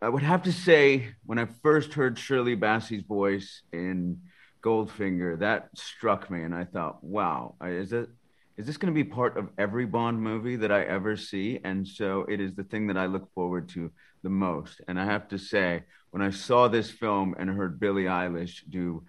I 0.00 0.08
would 0.08 0.22
have 0.22 0.44
to 0.44 0.52
say 0.52 1.14
when 1.26 1.38
I 1.38 1.46
first 1.62 1.92
heard 1.92 2.18
Shirley 2.18 2.56
Bassey's 2.56 3.02
voice 3.02 3.62
in 3.72 4.22
Goldfinger, 4.62 5.40
that 5.40 5.68
struck 5.76 6.30
me 6.30 6.42
and 6.42 6.54
I 6.54 6.64
thought, 6.64 7.04
wow, 7.04 7.56
is 7.62 7.92
it 7.92 8.08
is 8.58 8.66
this 8.66 8.76
going 8.76 8.92
to 8.92 9.04
be 9.04 9.08
part 9.08 9.36
of 9.36 9.50
every 9.56 9.86
Bond 9.86 10.20
movie 10.20 10.56
that 10.56 10.72
I 10.72 10.82
ever 10.82 11.16
see? 11.16 11.60
And 11.62 11.86
so 11.86 12.26
it 12.28 12.40
is 12.40 12.54
the 12.54 12.64
thing 12.64 12.88
that 12.88 12.98
I 12.98 13.06
look 13.06 13.32
forward 13.32 13.68
to 13.70 13.92
the 14.24 14.28
most. 14.28 14.80
And 14.88 14.98
I 14.98 15.04
have 15.04 15.28
to 15.28 15.38
say, 15.38 15.84
when 16.10 16.22
I 16.22 16.30
saw 16.30 16.66
this 16.66 16.90
film 16.90 17.36
and 17.38 17.48
heard 17.48 17.78
Billie 17.78 18.04
Eilish 18.04 18.68
do 18.68 19.04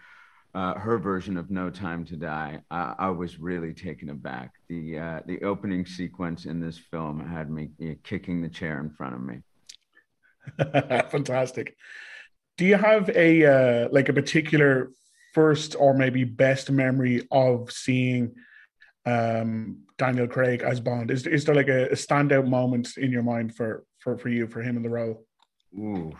uh, 0.53 0.75
her 0.75 0.99
version 0.99 1.35
of 1.35 1.49
No 1.49 1.71
Time 1.71 2.05
to 2.05 2.15
Die, 2.15 2.59
I, 2.69 2.95
I 2.99 3.09
was 3.09 3.39
really 3.39 3.73
taken 3.73 4.11
aback. 4.11 4.51
The 4.67 4.99
uh, 4.99 5.19
the 5.25 5.41
opening 5.41 5.85
sequence 5.85 6.45
in 6.45 6.59
this 6.59 6.77
film 6.77 7.19
had 7.19 7.49
me 7.49 7.69
uh, 7.81 7.93
kicking 8.03 8.41
the 8.41 8.49
chair 8.49 8.79
in 8.79 8.91
front 8.91 9.15
of 9.15 9.21
me. 9.21 9.41
Fantastic. 11.09 11.75
Do 12.57 12.65
you 12.65 12.75
have 12.75 13.09
a 13.09 13.45
uh, 13.45 13.89
like 13.91 14.09
a 14.09 14.13
particular 14.13 14.91
first 15.33 15.75
or 15.79 15.95
maybe 15.95 16.23
best 16.23 16.69
memory 16.69 17.27
of 17.31 17.71
seeing 17.71 18.35
um, 19.09 19.77
Daniel 19.97 20.27
Craig 20.27 20.61
as 20.61 20.79
Bond? 20.79 21.11
Is 21.11 21.25
is 21.27 21.45
there 21.45 21.55
like 21.55 21.67
a, 21.69 21.87
a 21.87 21.95
standout 21.95 22.47
moment 22.47 22.97
in 22.97 23.11
your 23.11 23.23
mind 23.23 23.55
for 23.55 23.83
for 23.99 24.17
for 24.17 24.29
you 24.29 24.47
for 24.47 24.61
him 24.61 24.77
in 24.77 24.83
the 24.83 24.89
role? 24.89 25.25
Ooh. 25.77 26.11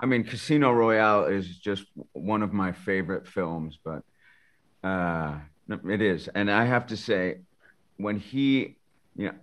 I 0.00 0.06
mean, 0.06 0.24
Casino 0.24 0.72
Royale 0.72 1.24
is 1.24 1.58
just 1.58 1.86
one 2.12 2.42
of 2.42 2.52
my 2.52 2.72
favorite 2.72 3.26
films, 3.26 3.78
but 3.82 4.02
uh, 4.82 5.38
it 5.88 6.02
is. 6.02 6.28
And 6.34 6.50
I 6.50 6.64
have 6.64 6.86
to 6.88 6.96
say, 6.96 7.38
when 7.96 8.18
he, 8.18 8.76
you 9.16 9.26
know, 9.28 9.34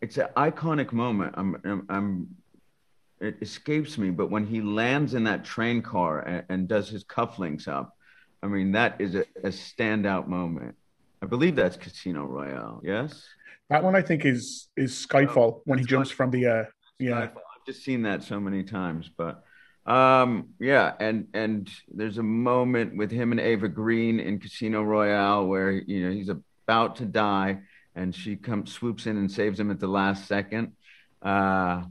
it's 0.00 0.18
an 0.18 0.28
iconic 0.36 0.92
moment. 0.92 1.34
I'm, 1.36 1.60
I'm, 1.64 1.86
I'm, 1.88 2.36
it 3.20 3.36
escapes 3.40 3.96
me, 3.96 4.10
but 4.10 4.30
when 4.30 4.46
he 4.46 4.60
lands 4.60 5.14
in 5.14 5.24
that 5.24 5.44
train 5.44 5.80
car 5.80 6.20
and, 6.20 6.44
and 6.48 6.68
does 6.68 6.88
his 6.88 7.04
cufflinks 7.04 7.68
up, 7.68 7.96
I 8.42 8.46
mean, 8.46 8.72
that 8.72 9.00
is 9.00 9.14
a, 9.14 9.24
a 9.42 9.48
standout 9.48 10.26
moment. 10.26 10.76
I 11.24 11.26
believe 11.26 11.56
that's 11.56 11.78
Casino 11.78 12.26
Royale. 12.26 12.82
Yes. 12.84 13.24
That 13.70 13.82
one 13.82 13.96
I 13.96 14.02
think 14.02 14.26
is 14.26 14.68
is 14.76 14.92
Skyfall 14.92 15.62
when 15.64 15.78
he 15.78 15.84
jumps 15.86 16.10
Skyfall. 16.10 16.16
from 16.16 16.30
the 16.32 16.46
uh, 16.46 16.64
yeah. 16.98 17.18
I've 17.18 17.64
just 17.66 17.82
seen 17.82 18.02
that 18.02 18.22
so 18.22 18.38
many 18.38 18.62
times, 18.62 19.08
but 19.16 19.42
um, 19.86 20.50
yeah, 20.60 20.92
and 21.00 21.28
and 21.32 21.70
there's 21.88 22.18
a 22.18 22.22
moment 22.22 22.94
with 22.94 23.10
him 23.10 23.32
and 23.32 23.40
Eva 23.40 23.68
Green 23.68 24.20
in 24.20 24.38
Casino 24.38 24.82
Royale 24.82 25.46
where 25.46 25.70
you 25.70 26.06
know 26.06 26.14
he's 26.14 26.28
about 26.28 26.96
to 26.96 27.06
die, 27.06 27.60
and 27.94 28.14
she 28.14 28.36
comes 28.36 28.70
swoops 28.70 29.06
in 29.06 29.16
and 29.16 29.32
saves 29.32 29.58
him 29.58 29.70
at 29.70 29.80
the 29.80 29.88
last 29.88 30.28
second. 30.28 30.72
Uh, 31.22 31.84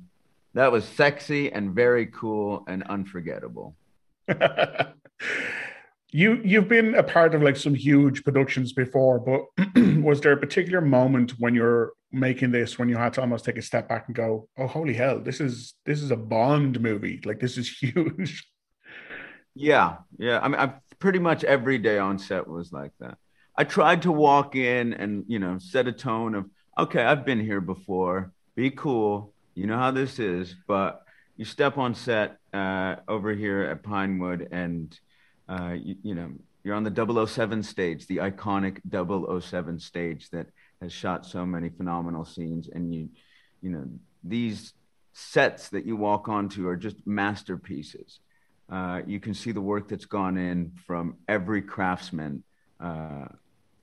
that 0.53 0.71
was 0.71 0.85
sexy 0.85 1.51
and 1.51 1.73
very 1.73 2.05
cool 2.05 2.65
and 2.67 2.83
unforgettable. 2.83 3.75
you 6.13 6.39
you've 6.43 6.67
been 6.67 6.93
a 6.93 7.01
part 7.01 7.33
of 7.33 7.41
like 7.41 7.57
some 7.57 7.73
huge 7.73 8.23
productions 8.23 8.71
before, 8.71 9.19
but 9.19 9.65
was 10.03 10.21
there 10.21 10.31
a 10.31 10.37
particular 10.37 10.79
moment 10.79 11.31
when 11.39 11.55
you're 11.55 11.93
making 12.11 12.51
this 12.51 12.77
when 12.77 12.87
you 12.87 12.95
had 12.95 13.13
to 13.13 13.21
almost 13.21 13.43
take 13.43 13.57
a 13.57 13.61
step 13.63 13.89
back 13.89 14.05
and 14.07 14.15
go, 14.15 14.47
"Oh, 14.57 14.67
holy 14.67 14.93
hell, 14.93 15.19
this 15.19 15.41
is 15.41 15.73
this 15.85 16.03
is 16.03 16.11
a 16.11 16.15
Bond 16.15 16.79
movie. 16.79 17.19
Like 17.25 17.39
this 17.39 17.57
is 17.57 17.67
huge." 17.81 18.47
Yeah, 19.55 19.97
yeah. 20.19 20.39
I 20.39 20.47
mean, 20.47 20.59
I 20.59 20.73
pretty 20.99 21.19
much 21.19 21.43
every 21.43 21.79
day 21.79 21.97
on 21.97 22.19
set 22.19 22.47
was 22.47 22.71
like 22.71 22.91
that. 22.99 23.17
I 23.57 23.63
tried 23.63 24.03
to 24.03 24.11
walk 24.11 24.55
in 24.55 24.93
and 24.93 25.25
you 25.27 25.39
know 25.39 25.57
set 25.57 25.87
a 25.87 25.91
tone 25.91 26.35
of, 26.35 26.45
okay, 26.77 27.03
I've 27.03 27.25
been 27.25 27.39
here 27.39 27.61
before. 27.61 28.31
Be 28.55 28.69
cool. 28.69 29.33
You 29.55 29.65
know 29.65 29.77
how 29.77 29.89
this 29.89 30.19
is. 30.19 30.55
But 30.67 31.01
you 31.37 31.45
step 31.45 31.79
on 31.79 31.95
set 31.95 32.37
uh, 32.53 32.97
over 33.07 33.33
here 33.33 33.63
at 33.63 33.81
Pinewood, 33.81 34.47
and 34.51 34.95
uh, 35.49 35.75
you, 35.75 35.95
you 36.03 36.15
know 36.15 36.31
you're 36.63 36.75
on 36.75 36.83
the 36.83 37.27
007 37.27 37.61
stage, 37.63 38.07
the 38.07 38.17
iconic 38.17 38.79
007 38.89 39.79
stage 39.79 40.29
that 40.29 40.47
has 40.81 40.93
shot 40.93 41.25
so 41.25 41.45
many 41.45 41.69
phenomenal 41.69 42.23
scenes, 42.23 42.69
and 42.73 42.93
you, 42.93 43.09
you 43.61 43.69
know, 43.69 43.85
these 44.23 44.73
sets 45.11 45.69
that 45.69 45.85
you 45.85 45.95
walk 45.95 46.29
onto 46.29 46.67
are 46.67 46.77
just 46.77 46.95
masterpieces. 47.05 48.19
Uh, 48.71 49.01
you 49.05 49.19
can 49.19 49.33
see 49.33 49.51
the 49.51 49.61
work 49.61 49.89
that's 49.89 50.05
gone 50.05 50.37
in 50.37 50.71
from 50.87 51.15
every 51.27 51.61
craftsman 51.61 52.43
uh, 52.79 53.25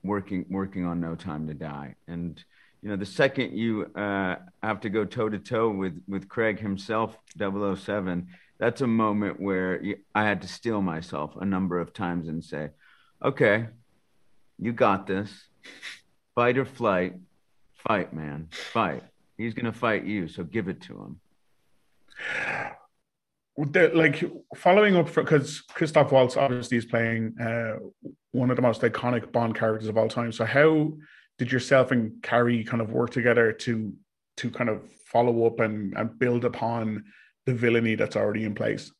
working 0.02 0.46
working 0.48 0.86
on 0.86 1.00
No 1.00 1.14
Time 1.14 1.46
to 1.46 1.54
Die. 1.54 1.94
And 2.08 2.42
you 2.82 2.88
know, 2.88 2.96
the 2.96 3.06
second 3.06 3.56
you 3.56 3.84
uh, 3.94 4.36
have 4.62 4.80
to 4.80 4.88
go 4.88 5.04
toe 5.04 5.28
to 5.28 5.38
toe 5.38 5.68
with 5.68 6.02
with 6.08 6.28
Craig 6.28 6.58
himself, 6.58 7.16
007, 7.38 8.28
that's 8.60 8.82
a 8.82 8.86
moment 8.86 9.40
where 9.40 9.82
I 10.14 10.24
had 10.24 10.42
to 10.42 10.48
steel 10.48 10.82
myself 10.82 11.34
a 11.40 11.46
number 11.46 11.80
of 11.80 11.94
times 11.94 12.28
and 12.28 12.44
say, 12.44 12.70
"Okay, 13.24 13.68
you 14.58 14.72
got 14.74 15.06
this. 15.06 15.48
Fight 16.34 16.58
or 16.58 16.66
flight. 16.66 17.14
Fight, 17.88 18.12
man. 18.12 18.48
Fight. 18.50 19.02
He's 19.38 19.54
gonna 19.54 19.72
fight 19.72 20.04
you, 20.04 20.28
so 20.28 20.44
give 20.44 20.68
it 20.68 20.82
to 20.82 21.02
him." 21.02 21.20
The, 23.56 23.90
like 23.94 24.22
following 24.56 24.94
up 24.94 25.08
for 25.08 25.22
because 25.22 25.62
Christoph 25.62 26.12
Waltz 26.12 26.36
obviously 26.36 26.76
is 26.76 26.84
playing 26.84 27.34
uh, 27.40 27.76
one 28.32 28.50
of 28.50 28.56
the 28.56 28.62
most 28.62 28.82
iconic 28.82 29.32
Bond 29.32 29.54
characters 29.54 29.88
of 29.88 29.96
all 29.96 30.08
time. 30.08 30.32
So 30.32 30.44
how 30.44 30.92
did 31.38 31.50
yourself 31.50 31.92
and 31.92 32.22
Cary 32.22 32.62
kind 32.64 32.82
of 32.82 32.92
work 32.92 33.10
together 33.10 33.52
to 33.52 33.94
to 34.36 34.50
kind 34.50 34.68
of 34.68 34.82
follow 35.10 35.46
up 35.46 35.60
and, 35.60 35.96
and 35.96 36.18
build 36.18 36.44
upon 36.44 37.04
the 37.46 37.54
villainy 37.54 37.94
that's 37.94 38.16
already 38.16 38.44
in 38.44 38.54
place? 38.54 38.92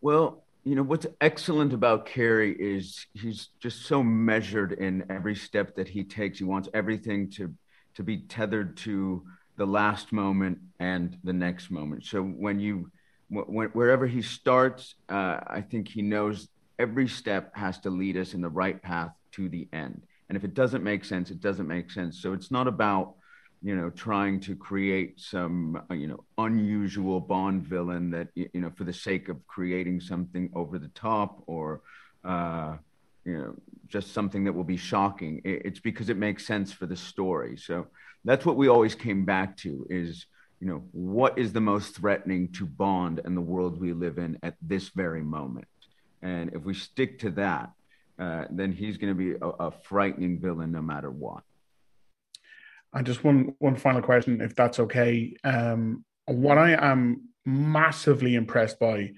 Well, 0.00 0.44
you 0.64 0.74
know 0.74 0.82
what's 0.82 1.06
excellent 1.20 1.72
about 1.72 2.06
Cary 2.06 2.54
is 2.58 3.06
he's 3.14 3.48
just 3.60 3.86
so 3.86 4.02
measured 4.02 4.72
in 4.72 5.04
every 5.10 5.34
step 5.34 5.76
that 5.76 5.88
he 5.88 6.04
takes. 6.04 6.38
He 6.38 6.44
wants 6.44 6.68
everything 6.74 7.30
to 7.32 7.54
to 7.94 8.02
be 8.02 8.18
tethered 8.18 8.76
to 8.76 9.24
the 9.56 9.66
last 9.66 10.12
moment 10.12 10.58
and 10.78 11.16
the 11.24 11.32
next 11.32 11.70
moment. 11.70 12.04
So 12.04 12.22
when 12.22 12.60
you 12.60 12.90
when, 13.28 13.68
wherever 13.68 14.06
he 14.06 14.22
starts, 14.22 14.94
uh, 15.08 15.40
I 15.46 15.62
think 15.62 15.88
he 15.88 16.02
knows 16.02 16.48
every 16.78 17.08
step 17.08 17.54
has 17.56 17.78
to 17.80 17.90
lead 17.90 18.16
us 18.16 18.34
in 18.34 18.40
the 18.40 18.48
right 18.48 18.80
path 18.80 19.12
to 19.32 19.48
the 19.48 19.68
end. 19.72 20.02
And 20.28 20.36
if 20.36 20.44
it 20.44 20.54
doesn't 20.54 20.84
make 20.84 21.04
sense, 21.04 21.30
it 21.30 21.40
doesn't 21.40 21.66
make 21.66 21.90
sense. 21.90 22.22
So 22.22 22.32
it's 22.32 22.50
not 22.50 22.68
about 22.68 23.14
you 23.62 23.74
know 23.74 23.90
trying 23.90 24.40
to 24.40 24.54
create 24.54 25.18
some 25.18 25.80
uh, 25.90 25.94
you 25.94 26.06
know 26.06 26.24
unusual 26.38 27.20
bond 27.20 27.64
villain 27.64 28.10
that 28.10 28.28
you 28.34 28.48
know 28.54 28.70
for 28.76 28.84
the 28.84 28.92
sake 28.92 29.28
of 29.28 29.44
creating 29.46 30.00
something 30.00 30.50
over 30.54 30.78
the 30.78 30.88
top 30.88 31.42
or 31.46 31.80
uh 32.24 32.76
you 33.24 33.36
know 33.36 33.54
just 33.88 34.12
something 34.12 34.44
that 34.44 34.52
will 34.52 34.64
be 34.64 34.76
shocking. 34.76 35.40
It's 35.44 35.80
because 35.80 36.10
it 36.10 36.18
makes 36.18 36.46
sense 36.46 36.70
for 36.72 36.84
the 36.84 36.94
story. 36.94 37.56
So 37.56 37.86
that's 38.22 38.44
what 38.44 38.56
we 38.56 38.68
always 38.68 38.94
came 38.94 39.24
back 39.24 39.56
to 39.58 39.86
is 39.88 40.26
you 40.60 40.66
know 40.66 40.84
what 40.92 41.38
is 41.38 41.52
the 41.52 41.60
most 41.60 41.96
threatening 41.96 42.52
to 42.52 42.66
bond 42.66 43.20
and 43.24 43.36
the 43.36 43.40
world 43.40 43.80
we 43.80 43.92
live 43.92 44.18
in 44.18 44.38
at 44.42 44.54
this 44.60 44.90
very 44.90 45.22
moment? 45.22 45.68
And 46.22 46.52
if 46.54 46.62
we 46.64 46.74
stick 46.74 47.20
to 47.20 47.30
that 47.30 47.70
uh, 48.18 48.44
then 48.50 48.72
he's 48.72 48.96
going 48.98 49.16
to 49.16 49.18
be 49.18 49.38
a, 49.40 49.66
a 49.66 49.70
frightening 49.70 50.40
villain 50.40 50.72
no 50.72 50.82
matter 50.82 51.10
what 51.10 51.42
and 52.94 53.06
just 53.06 53.24
one 53.24 53.54
one 53.58 53.76
final 53.76 54.02
question, 54.02 54.40
if 54.40 54.54
that's 54.54 54.80
okay. 54.80 55.34
Um, 55.44 56.04
what 56.26 56.58
I 56.58 56.72
am 56.72 57.28
massively 57.44 58.34
impressed 58.34 58.78
by 58.78 59.12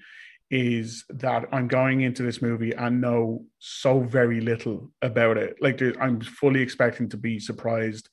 is 0.49 1.05
that 1.09 1.45
I'm 1.53 1.67
going 1.67 2.01
into 2.01 2.23
this 2.23 2.41
movie 2.41 2.73
and 2.73 2.99
know 2.99 3.45
so 3.59 4.01
very 4.01 4.41
little 4.41 4.91
about 5.01 5.37
it. 5.37 5.55
Like 5.61 5.81
I'm 5.99 6.19
fully 6.19 6.61
expecting 6.61 7.07
to 7.09 7.17
be 7.17 7.39
surprised, 7.39 8.09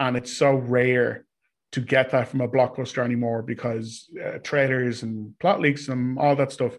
and 0.00 0.16
it's 0.16 0.32
so 0.32 0.54
rare 0.54 1.26
to 1.72 1.80
get 1.80 2.10
that 2.10 2.28
from 2.28 2.40
a 2.40 2.48
blockbuster 2.48 3.04
anymore 3.04 3.42
because 3.42 4.08
uh, 4.24 4.38
trailers 4.38 5.02
and 5.02 5.38
plot 5.38 5.60
leaks 5.60 5.88
and 5.88 6.18
all 6.18 6.34
that 6.36 6.52
stuff. 6.52 6.78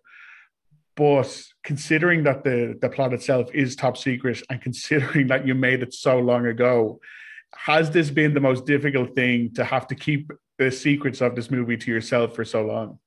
But 0.96 1.44
considering 1.64 2.24
that 2.24 2.44
the 2.44 2.78
the 2.82 2.90
plot 2.90 3.14
itself 3.14 3.50
is 3.54 3.76
top 3.76 3.96
secret, 3.96 4.42
and 4.50 4.62
considering 4.62 5.28
that 5.28 5.46
you 5.46 5.54
made 5.54 5.84
it 5.84 5.94
so 5.94 6.18
long 6.18 6.48
ago, 6.48 7.00
has 7.56 7.92
this 7.92 8.10
been 8.10 8.34
the 8.34 8.40
most 8.40 8.66
difficult 8.66 9.16
thing 9.16 9.54
to 9.54 9.64
have 9.64 9.88
to 9.88 9.96
keep 9.96 10.32
the 10.58 10.72
secrets 10.72 11.22
of 11.22 11.36
this 11.36 11.50
movie 11.50 11.78
to 11.78 11.92
yourself 11.92 12.36
for 12.36 12.46
so 12.46 12.64
long? 12.64 13.00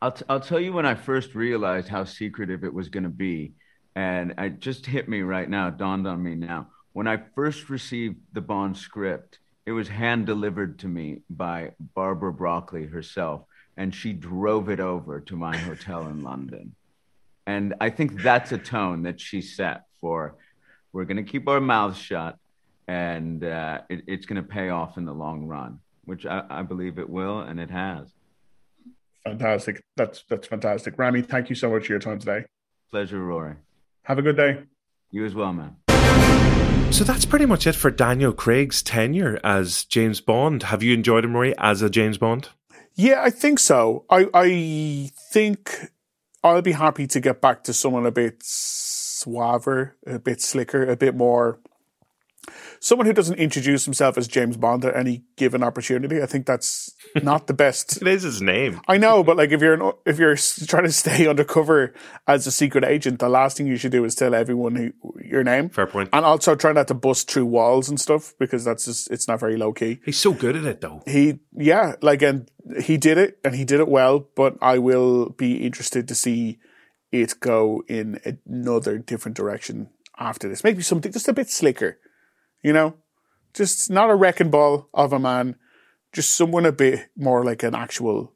I'll, 0.00 0.12
t- 0.12 0.24
I'll 0.28 0.40
tell 0.40 0.60
you 0.60 0.72
when 0.72 0.86
I 0.86 0.94
first 0.94 1.34
realized 1.34 1.88
how 1.88 2.04
secretive 2.04 2.64
it 2.64 2.74
was 2.74 2.88
going 2.88 3.04
to 3.04 3.08
be. 3.08 3.52
And 3.94 4.34
it 4.38 4.60
just 4.60 4.86
hit 4.86 5.08
me 5.08 5.20
right 5.20 5.48
now, 5.48 5.70
dawned 5.70 6.06
on 6.06 6.22
me 6.22 6.34
now. 6.34 6.68
When 6.92 7.06
I 7.06 7.22
first 7.34 7.70
received 7.70 8.16
the 8.32 8.40
Bond 8.40 8.76
script, 8.76 9.38
it 9.64 9.72
was 9.72 9.88
hand 9.88 10.26
delivered 10.26 10.80
to 10.80 10.88
me 10.88 11.22
by 11.30 11.72
Barbara 11.78 12.32
Broccoli 12.32 12.86
herself, 12.86 13.42
and 13.76 13.94
she 13.94 14.12
drove 14.12 14.70
it 14.70 14.80
over 14.80 15.20
to 15.20 15.36
my 15.36 15.56
hotel 15.56 16.08
in 16.08 16.22
London. 16.22 16.74
And 17.46 17.74
I 17.80 17.90
think 17.90 18.22
that's 18.22 18.52
a 18.52 18.58
tone 18.58 19.04
that 19.04 19.20
she 19.20 19.40
set 19.40 19.82
for 20.00 20.36
we're 20.92 21.04
going 21.04 21.24
to 21.24 21.30
keep 21.30 21.48
our 21.48 21.60
mouths 21.60 21.98
shut 21.98 22.36
and 22.88 23.44
uh, 23.44 23.80
it, 23.88 24.04
it's 24.06 24.26
going 24.26 24.42
to 24.42 24.48
pay 24.48 24.68
off 24.68 24.98
in 24.98 25.04
the 25.04 25.12
long 25.12 25.46
run, 25.46 25.78
which 26.04 26.26
I, 26.26 26.44
I, 26.50 26.62
believe 26.62 26.98
it 26.98 27.08
will, 27.08 27.40
and 27.40 27.60
it 27.60 27.70
has. 27.70 28.08
Fantastic. 29.24 29.82
That's 29.96 30.24
that's 30.28 30.48
fantastic, 30.48 30.98
Rami. 30.98 31.22
Thank 31.22 31.48
you 31.48 31.54
so 31.54 31.70
much 31.70 31.86
for 31.86 31.92
your 31.92 32.00
time 32.00 32.18
today. 32.18 32.44
Pleasure, 32.90 33.20
Rory. 33.20 33.54
Have 34.04 34.18
a 34.18 34.22
good 34.22 34.36
day. 34.36 34.64
You 35.10 35.24
as 35.24 35.34
well, 35.34 35.52
man. 35.52 35.76
So 36.90 37.04
that's 37.04 37.24
pretty 37.24 37.46
much 37.46 37.66
it 37.66 37.74
for 37.74 37.90
Daniel 37.90 38.32
Craig's 38.32 38.82
tenure 38.82 39.38
as 39.42 39.84
James 39.84 40.20
Bond. 40.20 40.64
Have 40.64 40.82
you 40.82 40.92
enjoyed 40.92 41.24
him, 41.24 41.34
Rory, 41.34 41.54
as 41.56 41.80
a 41.80 41.88
James 41.88 42.18
Bond? 42.18 42.48
Yeah, 42.94 43.22
I 43.22 43.30
think 43.30 43.58
so. 43.58 44.04
I 44.10 44.26
I 44.34 45.10
think 45.32 45.90
I'll 46.42 46.62
be 46.62 46.72
happy 46.72 47.06
to 47.06 47.20
get 47.20 47.40
back 47.40 47.62
to 47.64 47.72
someone 47.72 48.04
a 48.06 48.10
bit 48.10 48.40
suaver, 48.40 49.92
a 50.06 50.18
bit 50.18 50.40
slicker, 50.40 50.84
a 50.84 50.96
bit 50.96 51.14
more 51.14 51.60
someone 52.80 53.06
who 53.06 53.12
doesn't 53.12 53.38
introduce 53.38 53.84
himself 53.84 54.18
as 54.18 54.26
James 54.26 54.56
Bond 54.56 54.84
at 54.84 54.96
any 54.96 55.24
given 55.36 55.62
opportunity. 55.62 56.20
I 56.20 56.26
think 56.26 56.46
that's 56.46 56.94
not 57.22 57.46
the 57.46 57.54
best. 57.54 58.02
it 58.02 58.08
is 58.08 58.22
his 58.22 58.42
name. 58.42 58.80
I 58.88 58.98
know, 58.98 59.22
but 59.22 59.36
like 59.36 59.50
if 59.50 59.60
you're 59.60 59.74
an, 59.74 59.92
if 60.04 60.18
you're 60.18 60.36
trying 60.66 60.84
to 60.84 60.92
stay 60.92 61.26
undercover 61.28 61.94
as 62.26 62.46
a 62.46 62.52
secret 62.52 62.84
agent, 62.84 63.20
the 63.20 63.28
last 63.28 63.56
thing 63.56 63.66
you 63.66 63.76
should 63.76 63.92
do 63.92 64.04
is 64.04 64.14
tell 64.14 64.34
everyone 64.34 64.74
who, 64.74 64.92
your 65.22 65.44
name. 65.44 65.68
Fair 65.68 65.86
point. 65.86 66.08
And 66.12 66.24
also 66.24 66.54
try 66.54 66.72
not 66.72 66.88
to 66.88 66.94
bust 66.94 67.30
through 67.30 67.46
walls 67.46 67.88
and 67.88 68.00
stuff 68.00 68.34
because 68.38 68.64
that's 68.64 68.84
just 68.86 69.10
it's 69.10 69.28
not 69.28 69.40
very 69.40 69.56
low 69.56 69.72
key. 69.72 70.00
He's 70.04 70.18
so 70.18 70.32
good 70.32 70.56
at 70.56 70.64
it 70.64 70.80
though. 70.80 71.02
He 71.06 71.40
yeah, 71.56 71.94
like 72.02 72.22
and 72.22 72.50
he 72.80 72.96
did 72.96 73.18
it 73.18 73.38
and 73.44 73.54
he 73.54 73.64
did 73.64 73.80
it 73.80 73.88
well. 73.88 74.28
But 74.34 74.56
I 74.60 74.78
will 74.78 75.30
be 75.30 75.64
interested 75.64 76.08
to 76.08 76.14
see 76.14 76.58
it 77.10 77.38
go 77.40 77.84
in 77.88 78.18
another 78.46 78.98
different 78.98 79.36
direction 79.36 79.90
after 80.18 80.48
this. 80.48 80.64
Maybe 80.64 80.82
something 80.82 81.12
just 81.12 81.28
a 81.28 81.32
bit 81.32 81.50
slicker 81.50 81.98
you 82.62 82.72
know, 82.72 82.94
just 83.54 83.90
not 83.90 84.10
a 84.10 84.14
wrecking 84.14 84.50
ball 84.50 84.88
of 84.94 85.12
a 85.12 85.18
man, 85.18 85.56
just 86.12 86.34
someone 86.34 86.66
a 86.66 86.72
bit 86.72 87.08
more 87.16 87.44
like 87.44 87.62
an 87.62 87.74
actual 87.74 88.34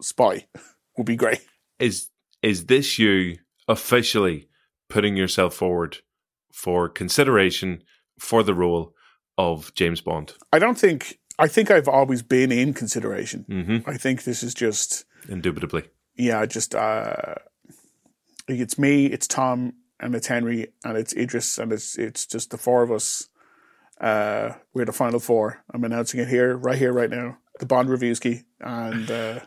spy 0.00 0.46
would 0.96 1.06
be 1.06 1.16
great. 1.16 1.40
Is 1.78 2.10
is 2.42 2.66
this 2.66 2.98
you 2.98 3.38
officially 3.68 4.48
putting 4.88 5.16
yourself 5.16 5.54
forward 5.54 5.98
for 6.52 6.88
consideration 6.88 7.82
for 8.18 8.42
the 8.42 8.54
role 8.54 8.94
of 9.38 9.74
James 9.74 10.00
Bond? 10.00 10.34
I 10.52 10.58
don't 10.58 10.78
think. 10.78 11.18
I 11.36 11.48
think 11.48 11.68
I've 11.68 11.88
always 11.88 12.22
been 12.22 12.52
in 12.52 12.74
consideration. 12.74 13.44
Mm-hmm. 13.48 13.90
I 13.90 13.96
think 13.96 14.22
this 14.22 14.44
is 14.44 14.54
just 14.54 15.04
indubitably. 15.28 15.84
Yeah, 16.16 16.46
just 16.46 16.76
uh, 16.76 17.34
it's 18.46 18.78
me, 18.78 19.06
it's 19.06 19.26
Tom, 19.26 19.72
and 20.04 20.14
it's 20.14 20.26
Henry 20.26 20.68
and 20.84 20.98
it's 20.98 21.16
Idris 21.16 21.58
and 21.58 21.72
it's 21.72 21.98
it's 21.98 22.26
just 22.26 22.50
the 22.50 22.58
four 22.58 22.82
of 22.82 22.92
us. 22.92 23.28
Uh, 24.00 24.50
we're 24.74 24.84
the 24.84 24.92
final 24.92 25.18
four. 25.18 25.64
I'm 25.72 25.82
announcing 25.82 26.20
it 26.20 26.28
here, 26.28 26.56
right 26.56 26.76
here, 26.76 26.92
right 26.92 27.10
now. 27.10 27.38
The 27.60 27.66
Bond 27.66 27.88
Reviewski, 27.88 28.44
and 28.60 29.08
uh, 29.08 29.38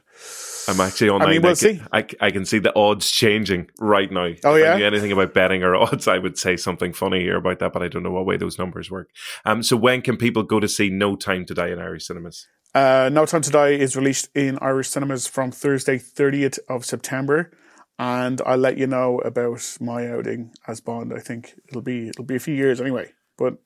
I'm 0.69 0.79
actually 0.79 1.09
online. 1.09 1.27
I 1.27 1.31
mean, 1.33 1.41
we'll 1.41 1.51
I, 1.51 1.55
see. 1.55 1.81
I, 1.91 2.05
I 2.21 2.31
can 2.31 2.45
see 2.45 2.57
the 2.57 2.73
odds 2.73 3.11
changing 3.11 3.69
right 3.79 4.09
now. 4.09 4.29
Oh 4.45 4.55
if 4.55 4.63
yeah. 4.63 4.73
I 4.73 4.77
knew 4.77 4.85
anything 4.85 5.11
about 5.11 5.33
betting 5.33 5.61
or 5.61 5.75
odds, 5.83 6.07
I 6.07 6.17
would 6.17 6.37
say 6.37 6.55
something 6.55 6.93
funny 6.93 7.19
here 7.19 7.35
about 7.35 7.59
that, 7.59 7.73
but 7.73 7.83
I 7.83 7.89
don't 7.89 8.03
know 8.03 8.11
what 8.11 8.25
way 8.25 8.37
those 8.37 8.57
numbers 8.57 8.89
work. 8.89 9.09
Um, 9.45 9.61
so 9.61 9.75
when 9.75 10.01
can 10.01 10.15
people 10.15 10.43
go 10.43 10.61
to 10.61 10.69
see 10.69 10.89
No 10.89 11.17
Time 11.17 11.45
to 11.45 11.53
Die 11.53 11.67
in 11.67 11.79
Irish 11.79 12.07
cinemas? 12.07 12.47
Uh, 12.73 13.09
no 13.11 13.25
Time 13.25 13.41
to 13.41 13.51
Die 13.51 13.71
is 13.71 13.97
released 13.97 14.29
in 14.33 14.57
Irish 14.61 14.87
cinemas 14.87 15.27
from 15.27 15.51
Thursday, 15.51 15.97
30th 15.97 16.59
of 16.69 16.85
September 16.85 17.51
and 17.99 18.41
I'll 18.45 18.57
let 18.57 18.77
you 18.77 18.87
know 18.87 19.19
about 19.19 19.77
my 19.79 20.07
outing 20.07 20.51
as 20.67 20.79
Bond. 20.79 21.13
I 21.13 21.19
think 21.19 21.59
it'll 21.67 21.81
be 21.81 22.09
it'll 22.09 22.25
be 22.25 22.35
a 22.35 22.39
few 22.39 22.53
years 22.53 22.79
anyway, 22.79 23.13
but 23.37 23.57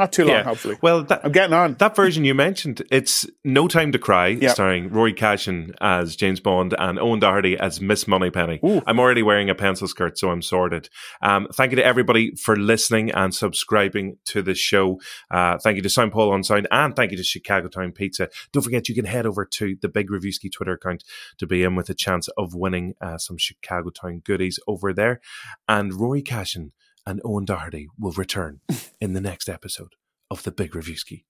not 0.00 0.12
too 0.12 0.24
long, 0.24 0.36
yeah. 0.36 0.42
hopefully. 0.42 0.78
Well, 0.82 1.04
that, 1.04 1.20
I'm 1.24 1.32
getting 1.32 1.54
on. 1.54 1.74
That 1.74 1.94
version 1.94 2.24
you 2.24 2.34
mentioned, 2.34 2.82
it's 2.90 3.26
No 3.44 3.68
Time 3.68 3.92
to 3.92 3.98
Cry, 3.98 4.28
yep. 4.28 4.52
starring 4.52 4.88
Rory 4.88 5.12
Cashin 5.12 5.74
as 5.80 6.16
James 6.16 6.40
Bond 6.40 6.74
and 6.78 6.98
Owen 6.98 7.20
Doherty 7.20 7.58
as 7.58 7.80
Miss 7.80 8.08
Moneypenny. 8.08 8.60
Ooh. 8.64 8.82
I'm 8.86 8.98
already 8.98 9.22
wearing 9.22 9.50
a 9.50 9.54
pencil 9.54 9.86
skirt, 9.86 10.18
so 10.18 10.30
I'm 10.30 10.42
sorted. 10.42 10.88
Um, 11.22 11.46
thank 11.54 11.72
you 11.72 11.76
to 11.76 11.84
everybody 11.84 12.34
for 12.34 12.56
listening 12.56 13.10
and 13.10 13.34
subscribing 13.34 14.16
to 14.26 14.42
the 14.42 14.54
show. 14.54 15.00
Uh, 15.30 15.58
thank 15.58 15.76
you 15.76 15.82
to 15.82 15.90
Sound 15.90 16.12
Paul 16.12 16.32
on 16.32 16.42
Sound, 16.42 16.66
and 16.70 16.96
thank 16.96 17.10
you 17.10 17.16
to 17.16 17.22
Chicago 17.22 17.68
Town 17.68 17.92
Pizza. 17.92 18.28
Don't 18.52 18.62
forget, 18.62 18.88
you 18.88 18.94
can 18.94 19.04
head 19.04 19.26
over 19.26 19.44
to 19.44 19.76
the 19.80 19.88
Big 19.88 20.08
Reviewski 20.08 20.50
Twitter 20.50 20.72
account 20.72 21.04
to 21.38 21.46
be 21.46 21.62
in 21.62 21.76
with 21.76 21.90
a 21.90 21.94
chance 21.94 22.28
of 22.38 22.54
winning 22.54 22.94
uh, 23.00 23.18
some 23.18 23.36
Chicago 23.36 23.90
Town 23.90 24.22
goodies 24.24 24.58
over 24.66 24.92
there. 24.92 25.20
And 25.68 25.94
Rory 25.94 26.22
Cashin 26.22 26.72
and 27.10 27.20
Owen 27.24 27.44
Doherty 27.44 27.88
will 27.98 28.12
return 28.12 28.60
in 29.00 29.12
the 29.12 29.20
next 29.20 29.48
episode 29.48 29.94
of 30.30 30.42
the 30.44 30.52
Big 30.52 30.72
Reviewski. 30.72 31.24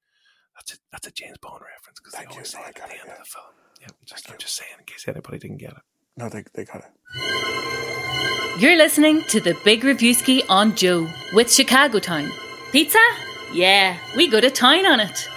That's 0.54 0.74
a, 0.74 0.76
that's 0.92 1.06
a 1.06 1.10
James 1.10 1.38
Bond 1.38 1.62
reference 1.62 2.00
because 2.00 2.12
they 2.12 2.26
always 2.26 2.48
say 2.50 2.60
it 2.60 2.68
at 2.68 2.74
the 2.74 2.82
end 2.82 3.08
it, 3.08 3.12
of 3.12 3.18
the 3.18 3.24
film. 3.24 3.44
Yeah, 3.80 3.88
just, 4.04 4.30
I'm 4.30 4.38
just 4.38 4.56
saying 4.56 4.70
in 4.78 4.84
case 4.84 5.08
anybody 5.08 5.38
didn't 5.38 5.56
get 5.56 5.70
it. 5.70 5.82
No, 6.16 6.28
they, 6.28 6.44
they 6.54 6.64
got 6.64 6.84
it. 6.84 8.60
You're 8.60 8.76
listening 8.76 9.22
to 9.28 9.40
the 9.40 9.56
Big 9.64 9.80
Reviewski 9.80 10.42
on 10.50 10.76
Joe 10.76 11.08
with 11.32 11.50
Chicago 11.50 11.98
Town. 11.98 12.30
Pizza? 12.72 12.98
Yeah, 13.54 13.96
we 14.16 14.28
go 14.28 14.40
to 14.40 14.50
town 14.50 14.84
on 14.84 15.00
it. 15.00 15.28